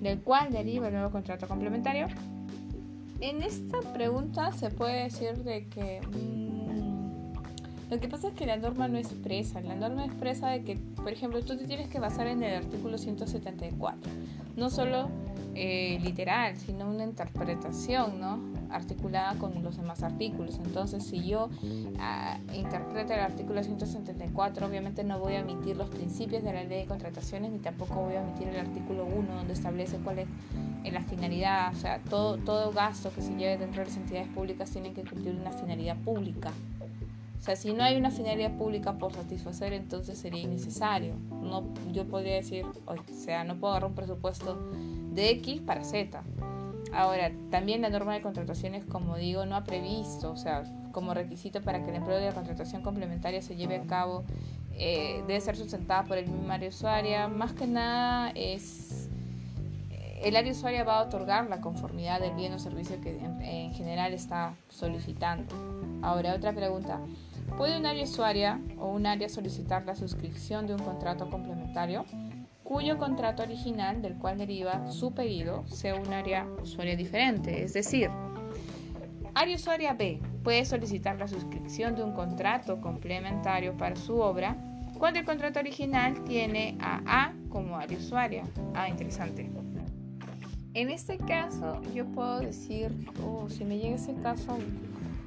del 0.00 0.20
cual 0.20 0.52
deriva 0.52 0.88
el 0.88 0.94
nuevo 0.94 1.10
contrato 1.10 1.48
complementario. 1.48 2.08
En 3.20 3.42
esta 3.42 3.80
pregunta 3.94 4.52
se 4.52 4.70
puede 4.70 5.04
decir 5.04 5.32
de 5.44 5.66
que 5.68 6.02
mm, 6.02 7.90
lo 7.90 7.98
que 7.98 8.08
pasa 8.08 8.28
es 8.28 8.34
que 8.34 8.44
la 8.44 8.56
norma 8.56 8.88
no 8.88 8.98
expresa, 8.98 9.60
la 9.62 9.76
norma 9.76 10.04
expresa 10.04 10.48
de 10.48 10.64
que, 10.64 10.76
por 10.96 11.10
ejemplo, 11.10 11.40
tú 11.40 11.56
te 11.56 11.66
tienes 11.66 11.88
que 11.88 12.00
basar 12.00 12.26
en 12.26 12.42
el 12.42 12.56
artículo 12.56 12.98
174, 12.98 14.10
no 14.56 14.68
solo 14.68 15.08
eh, 15.58 15.98
literal, 16.02 16.54
sino 16.58 16.86
una 16.86 17.04
interpretación, 17.04 18.20
¿no? 18.20 18.38
Articulada 18.68 19.38
con 19.38 19.62
los 19.62 19.78
demás 19.78 20.02
artículos. 20.02 20.60
Entonces, 20.62 21.02
si 21.02 21.26
yo 21.26 21.48
ah, 21.98 22.38
interpreto 22.52 23.14
el 23.14 23.20
artículo 23.20 23.62
174, 23.62 24.66
obviamente 24.66 25.02
no 25.02 25.18
voy 25.18 25.36
a 25.36 25.40
omitir 25.40 25.78
los 25.78 25.88
principios 25.88 26.42
de 26.42 26.52
la 26.52 26.64
ley 26.64 26.80
de 26.80 26.86
contrataciones, 26.86 27.52
ni 27.52 27.58
tampoco 27.58 28.02
voy 28.02 28.16
a 28.16 28.20
omitir 28.20 28.48
el 28.48 28.60
artículo 28.60 29.06
1, 29.06 29.34
donde 29.34 29.54
establece 29.54 29.96
cuál 29.96 30.18
es 30.18 30.28
en 30.84 30.92
la 30.92 31.00
finalidad, 31.00 31.72
o 31.72 31.76
sea, 31.78 32.00
todo, 32.00 32.36
todo 32.36 32.70
gasto 32.72 33.10
que 33.14 33.22
se 33.22 33.34
lleve 33.34 33.56
dentro 33.56 33.80
de 33.80 33.88
las 33.88 33.96
entidades 33.96 34.28
públicas 34.28 34.70
tiene 34.70 34.92
que 34.92 35.04
cumplir 35.04 35.36
una 35.36 35.52
finalidad 35.52 35.96
pública. 35.96 36.52
O 37.38 37.42
sea, 37.42 37.56
si 37.56 37.72
no 37.72 37.82
hay 37.82 37.96
una 37.96 38.10
finalidad 38.10 38.56
pública 38.58 38.98
por 38.98 39.12
satisfacer, 39.12 39.72
entonces 39.72 40.18
sería 40.18 40.42
innecesario. 40.42 41.14
No, 41.30 41.64
yo 41.92 42.04
podría 42.04 42.34
decir, 42.34 42.66
o 42.86 42.94
sea, 43.12 43.44
no 43.44 43.56
puedo 43.56 43.72
agarrar 43.72 43.90
un 43.90 43.94
presupuesto 43.94 44.58
de 45.16 45.30
X 45.30 45.60
para 45.62 45.82
Z. 45.82 46.22
Ahora, 46.92 47.32
también 47.50 47.82
la 47.82 47.90
norma 47.90 48.14
de 48.14 48.22
contrataciones, 48.22 48.84
como 48.84 49.16
digo, 49.16 49.44
no 49.44 49.56
ha 49.56 49.64
previsto, 49.64 50.30
o 50.30 50.36
sea, 50.36 50.62
como 50.92 51.12
requisito 51.12 51.60
para 51.60 51.82
que 51.82 51.90
el 51.90 51.96
empleo 51.96 52.18
de 52.18 52.26
la 52.26 52.32
contratación 52.32 52.82
complementaria 52.82 53.42
se 53.42 53.56
lleve 53.56 53.76
a 53.76 53.82
cabo, 53.82 54.24
eh, 54.72 55.22
debe 55.26 55.40
ser 55.40 55.56
sustentada 55.56 56.04
por 56.04 56.16
el 56.16 56.28
mismo 56.28 56.52
área 56.52 56.68
usuaria. 56.68 57.28
Más 57.28 57.52
que 57.52 57.66
nada 57.66 58.30
es 58.34 59.08
el 60.22 60.34
área 60.36 60.52
usuaria 60.52 60.84
va 60.84 60.98
a 60.98 61.02
otorgar 61.02 61.48
la 61.48 61.60
conformidad 61.60 62.20
del 62.20 62.34
bien 62.34 62.52
o 62.52 62.58
servicio 62.58 63.00
que 63.00 63.16
en, 63.18 63.72
general 63.74 64.12
está 64.12 64.54
solicitando. 64.68 65.54
Ahora, 66.02 66.34
otra 66.34 66.52
pregunta. 66.52 67.00
¿Puede 67.56 67.78
un 67.78 67.86
área 67.86 68.04
usuaria 68.04 68.60
o 68.78 68.88
un 68.88 69.06
área 69.06 69.28
solicitar 69.28 69.84
la 69.84 69.94
suscripción 69.94 70.66
de 70.66 70.74
un 70.74 70.80
contrato 70.80 71.30
complementario 71.30 72.04
cuyo 72.66 72.98
contrato 72.98 73.44
original 73.44 74.02
del 74.02 74.16
cual 74.16 74.38
deriva 74.38 74.90
su 74.90 75.14
pedido 75.14 75.64
sea 75.68 75.94
un 75.94 76.12
área 76.12 76.46
usuaria 76.60 76.96
diferente? 76.96 77.62
Es 77.62 77.74
decir, 77.74 78.10
área 79.34 79.54
usuaria 79.54 79.94
B 79.94 80.20
puede 80.42 80.64
solicitar 80.64 81.16
la 81.16 81.28
suscripción 81.28 81.94
de 81.94 82.02
un 82.02 82.12
contrato 82.12 82.80
complementario 82.80 83.76
para 83.76 83.94
su 83.94 84.18
obra 84.18 84.56
cuando 84.98 85.20
el 85.20 85.24
contrato 85.24 85.60
original 85.60 86.24
tiene 86.24 86.76
a 86.80 87.02
A 87.06 87.32
como 87.50 87.76
área 87.76 87.98
usuaria. 87.98 88.42
Ah, 88.74 88.88
interesante. 88.88 89.48
En 90.74 90.90
este 90.90 91.18
caso, 91.18 91.80
yo 91.94 92.04
puedo 92.06 92.40
decir, 92.40 92.92
oh, 93.24 93.48
si 93.48 93.64
me 93.64 93.78
llega 93.78 93.94
ese 93.94 94.14
caso, 94.16 94.58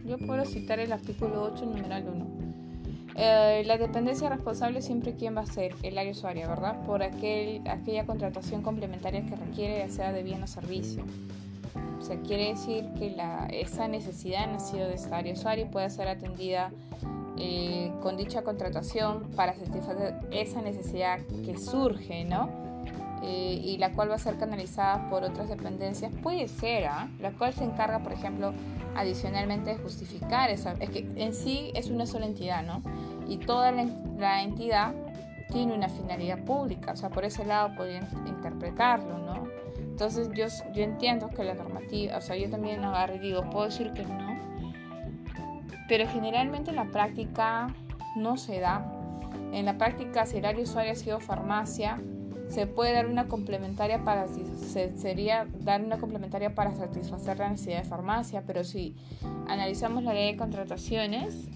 yo 0.06 0.18
puedo 0.18 0.44
citar 0.46 0.80
el 0.80 0.92
artículo 0.92 1.44
8, 1.54 1.66
numeral 1.66 2.08
1. 2.08 2.49
Eh, 3.22 3.64
la 3.66 3.78
dependencia 3.78 4.30
responsable 4.30 4.82
siempre 4.82 5.14
quién 5.14 5.36
va 5.36 5.42
a 5.42 5.46
ser 5.46 5.76
el 5.84 5.98
área 5.98 6.14
usuaria, 6.14 6.48
¿verdad? 6.48 6.82
Por 6.86 7.04
aquel, 7.04 7.62
aquella 7.68 8.06
contratación 8.06 8.62
complementaria 8.62 9.26
que 9.26 9.36
requiere, 9.36 9.80
ya 9.80 9.90
sea 9.90 10.14
de 10.14 10.24
bien 10.24 10.42
o 10.42 10.48
servicio. 10.48 11.04
O 12.00 12.02
sea, 12.02 12.18
quiere 12.22 12.48
decir 12.48 12.86
que 12.98 13.12
la, 13.12 13.48
esa 13.48 13.90
necesidad 13.90 14.50
nacido 14.50 14.88
de 14.88 14.94
esta 14.94 15.18
área 15.18 15.34
usuaria 15.34 15.66
y 15.66 15.68
puede 15.68 15.90
ser 15.90 16.08
atendida 16.08 16.72
eh, 17.38 17.92
con 18.02 18.16
dicha 18.16 18.42
contratación 18.44 19.30
para 19.36 19.54
satisfacer 19.54 20.16
esa 20.32 20.62
necesidad 20.62 21.20
que 21.44 21.58
surge, 21.58 22.24
¿no? 22.24 22.50
Eh, 23.22 23.62
y 23.62 23.78
la 23.78 23.92
cual 23.92 24.10
va 24.12 24.16
a 24.16 24.20
ser 24.20 24.38
canalizada 24.38 25.10
por 25.10 25.24
otras 25.24 25.50
dependencias, 25.50 26.14
puede 26.24 26.48
ser, 26.48 26.86
¿ah? 26.86 27.10
la 27.20 27.32
cual 27.32 27.54
se 27.54 27.66
encarga, 27.66 28.00
por 28.00 28.14
ejemplo, 28.14 28.54
adicionalmente 28.96 29.72
de 29.72 29.78
justificar 29.78 30.50
esa, 30.50 30.74
es 30.80 30.90
que 30.90 31.06
en 31.16 31.34
sí 31.34 31.72
es 31.76 31.90
una 31.90 32.06
sola 32.06 32.26
entidad, 32.26 32.64
¿no? 32.64 32.82
Y 33.30 33.38
toda 33.38 33.72
la, 33.72 34.44
entidad 34.44 34.94
tiene 35.52 35.74
una 35.74 35.88
finalidad 35.88 36.44
pública, 36.44 36.92
o 36.92 36.96
sea, 36.98 37.10
por 37.10 37.24
ese 37.24 37.46
lado 37.46 37.76
podrían 37.76 38.08
interpretarlo, 38.28 39.18
¿no? 39.20 39.48
Entonces 39.78 40.30
yo, 40.34 40.46
yo 40.74 40.84
entiendo 40.84 41.30
que 41.30 41.44
la 41.44 41.54
normativa, 41.54 42.18
o 42.18 42.22
sea, 42.22 42.36
yo 42.36 42.50
también 42.50 42.84
agarro 42.84 43.16
y 43.16 43.20
digo, 43.20 43.50
puedo 43.50 43.66
decir 43.66 43.94
que 43.94 44.04
no, 44.04 44.38
pero 45.88 46.08
generalmente 46.08 46.70
en 46.70 46.76
la 46.76 46.86
práctica 46.86 47.68
no 48.16 48.38
se 48.38 48.60
da. 48.60 48.86
En 49.52 49.66
la 49.66 49.78
práctica, 49.78 50.26
si 50.26 50.38
el 50.38 50.46
área 50.46 50.62
usuario 50.62 50.92
ha 50.92 50.96
sido 50.96 51.20
farmacia, 51.20 52.00
se 52.50 52.66
puede 52.66 52.94
dar 52.94 53.06
una 53.06 53.28
complementaria 53.28 54.04
para 54.04 54.28
sería 54.28 55.48
dar 55.60 55.82
una 55.82 55.98
complementaria 55.98 56.56
para 56.56 56.74
satisfacer 56.76 57.38
la 57.38 57.50
necesidad 57.50 57.84
de 57.84 57.90
farmacia, 57.90 58.44
pero 58.46 58.64
si 58.64 58.96
analizamos 59.48 60.04
la 60.04 60.14
ley 60.14 60.32
de 60.32 60.38
contrataciones, 60.38 61.48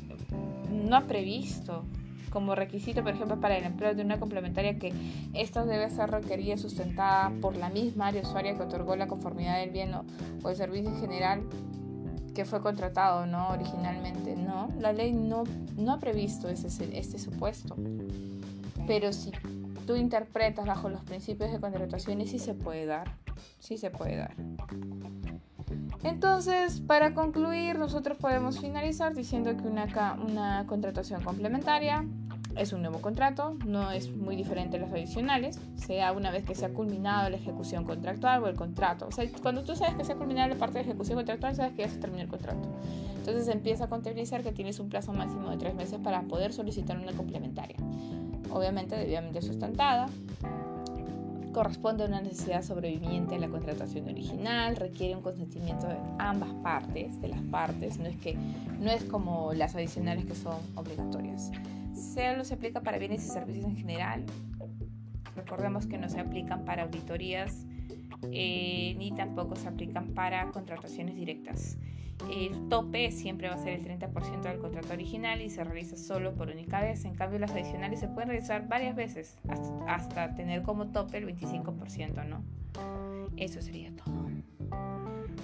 no 0.74 0.96
ha 0.98 1.02
previsto 1.02 1.86
como 2.34 2.56
requisito, 2.56 3.04
por 3.04 3.14
ejemplo, 3.14 3.40
para 3.40 3.58
el 3.58 3.64
empleo 3.64 3.94
de 3.94 4.02
una 4.02 4.20
complementaria 4.20 4.80
que 4.80 4.92
esta 5.34 5.64
debe 5.66 5.88
ser 5.92 6.10
requerida 6.10 6.58
sustentada 6.58 7.32
por 7.40 7.56
la 7.56 7.70
misma 7.70 8.08
área 8.08 8.24
usuaria 8.24 8.56
que 8.56 8.64
otorgó 8.64 8.96
la 8.96 9.08
conformidad 9.08 9.60
del 9.60 9.70
bien 9.70 9.94
o, 9.94 10.04
el 10.50 10.56
servicio 10.56 10.90
en 10.90 11.00
general 11.00 11.44
que 12.34 12.46
fue 12.46 12.64
contratado 12.64 13.28
no 13.28 13.50
originalmente 13.50 14.36
no 14.36 14.70
la 14.80 14.92
ley 14.92 15.14
no, 15.14 15.44
no 15.78 15.94
ha 15.94 16.00
previsto 16.00 16.50
ese, 16.50 16.68
este 16.98 17.20
supuesto. 17.20 17.76
Pero 18.88 19.14
si 19.14 19.32
tú 19.86 19.96
interpretas 19.96 20.66
bajo 20.66 20.90
los 20.90 21.04
principios 21.04 21.52
de 21.52 21.60
contratación 21.60 22.26
sí 22.26 22.40
se 22.40 22.56
puede 22.56 22.88
dar 22.88 23.16
sí 23.60 23.78
se 23.78 23.92
puede 23.92 24.18
dar 24.18 24.36
entonces, 26.04 26.82
para 26.82 27.14
concluir, 27.14 27.78
nosotros 27.78 28.18
podemos 28.18 28.60
finalizar 28.60 29.14
diciendo 29.14 29.56
que 29.56 29.68
una, 29.68 29.86
una 30.26 30.66
contratación 30.68 31.22
complementaria 31.24 32.06
es 32.56 32.72
un 32.72 32.82
nuevo 32.82 33.00
contrato, 33.02 33.58
no 33.66 33.92
es 33.92 34.16
muy 34.16 34.36
diferente 34.36 34.78
a 34.78 34.80
los 34.80 34.92
adicionales, 34.92 35.60
sea 35.76 36.12
una 36.12 36.32
vez 36.32 36.44
que 36.44 36.56
se 36.56 36.66
ha 36.66 36.74
culminado 36.74 37.30
la 37.30 37.38
ejecución 37.38 37.84
contractual 37.84 38.44
o 38.44 38.48
el 38.48 38.56
contrato. 38.56 39.08
O 39.08 39.12
sea, 39.12 39.26
cuando 39.42 39.64
tú 39.64 39.76
sabes 39.76 39.96
que 39.96 40.04
se 40.04 40.14
ha 40.14 40.16
culminado 40.16 40.50
la 40.50 40.56
parte 40.56 40.76
de 40.76 40.82
ejecución 40.82 41.18
contractual, 41.18 41.56
sabes 41.56 41.74
que 41.74 41.82
ya 41.82 41.90
se 41.90 41.98
terminó 41.98 42.24
el 42.24 42.30
contrato. 42.30 42.70
Entonces 43.18 43.48
empieza 43.48 43.86
a 43.86 43.90
contabilizar 43.90 44.44
que 44.44 44.52
tienes 44.52 44.80
un 44.80 44.90
plazo 44.90 45.14
máximo 45.14 45.50
de 45.50 45.58
tres 45.58 45.74
meses 45.76 46.00
para 46.00 46.22
poder 46.24 46.54
solicitar 46.54 46.98
una 46.98 47.14
complementaria. 47.14 47.78
Obviamente 48.52 48.96
debidamente 48.96 49.42
sustentada, 49.42 50.08
corresponde 51.54 52.04
a 52.04 52.08
una 52.08 52.22
necesidad 52.22 52.64
sobreviviente 52.64 53.36
a 53.36 53.40
la 53.40 53.48
contratación 53.48 54.10
original, 54.10 54.76
requiere 54.76 55.16
un 55.16 55.22
consentimiento 55.22 55.88
de 55.88 55.96
ambas 56.20 56.54
partes, 56.56 57.22
de 57.22 57.30
las 57.30 57.42
partes, 57.44 58.00
no 58.00 58.08
es 58.08 58.18
que 58.18 58.36
no 58.80 58.92
es 58.92 59.04
como 59.06 59.54
las 59.54 59.76
adicionales 59.76 60.26
que 60.26 60.36
son 60.36 60.58
obligatorias. 60.76 61.52
Solo 61.94 62.44
se 62.44 62.56
aplica 62.56 62.82
para 62.82 62.98
bienes 62.98 63.26
y 63.26 63.30
servicios 63.30 63.66
en 63.66 63.78
general. 63.78 64.26
Recordemos 65.36 65.88
que 65.88 65.98
no 65.98 66.10
se 66.10 66.20
aplican 66.20 66.66
para 66.66 66.84
auditorías 66.84 67.66
eh, 68.32 68.96
ni 68.98 69.12
tampoco 69.12 69.56
se 69.56 69.68
aplican 69.68 70.14
para 70.14 70.50
contrataciones 70.52 71.16
directas. 71.16 71.78
El 72.32 72.70
tope 72.70 73.12
siempre 73.12 73.50
va 73.50 73.56
a 73.56 73.58
ser 73.58 73.80
el 73.80 74.00
30% 74.00 74.42
del 74.42 74.60
contrato 74.60 74.94
original 74.94 75.42
y 75.42 75.50
se 75.50 75.64
realiza 75.64 75.98
solo 75.98 76.34
por 76.34 76.50
única 76.50 76.82
vez. 76.82 77.06
En 77.06 77.16
cambio, 77.16 77.40
las 77.40 77.52
adicionales 77.52 78.00
se 78.00 78.08
pueden 78.08 78.30
realizar 78.30 78.68
varias 78.68 78.96
veces 78.96 79.38
hasta, 79.88 80.36
tener 80.36 80.64
como 80.64 80.88
tope 80.88 81.18
el 81.18 81.28
25%, 81.28 82.26
¿no? 82.28 82.44
Eso 83.38 83.62
sería 83.62 83.92
todo. 83.96 84.33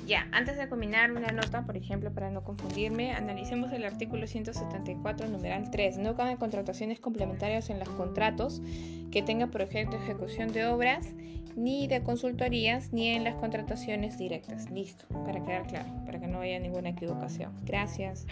Ya, 0.10 0.28
antes 0.32 0.58
de 0.58 0.68
combinar 0.68 1.12
una 1.12 1.28
nota, 1.28 1.68
por 1.68 1.78
ejemplo, 1.78 2.12
para 2.12 2.32
no 2.32 2.44
confundirme, 2.44 3.12
analicemos 3.12 3.72
el 3.74 3.86
artículo 3.86 4.26
174, 4.26 5.28
numeral 5.28 5.70
3. 5.70 6.00
No 6.00 6.16
caben 6.16 6.38
contrataciones 6.38 7.00
complementarias 7.00 7.70
en 7.70 7.78
los 7.78 7.90
contratos 7.90 8.60
que 9.12 9.22
tengan 9.22 9.52
por 9.52 9.62
objeto 9.62 9.98
ejecución 9.98 10.52
de 10.52 10.66
obras 10.66 11.06
ni 11.56 11.88
de 11.88 12.02
consultorías, 12.02 12.92
ni 12.92 13.10
en 13.10 13.24
las 13.24 13.36
contrataciones 13.36 14.18
directas. 14.18 14.72
Listo, 14.72 15.06
para 15.26 15.44
quedar 15.44 15.68
claro, 15.68 15.90
para 16.08 16.20
que 16.20 16.26
no 16.26 16.40
haya 16.40 16.58
ninguna 16.58 16.90
equivocación. 16.90 17.54
Gracias. 17.64 18.26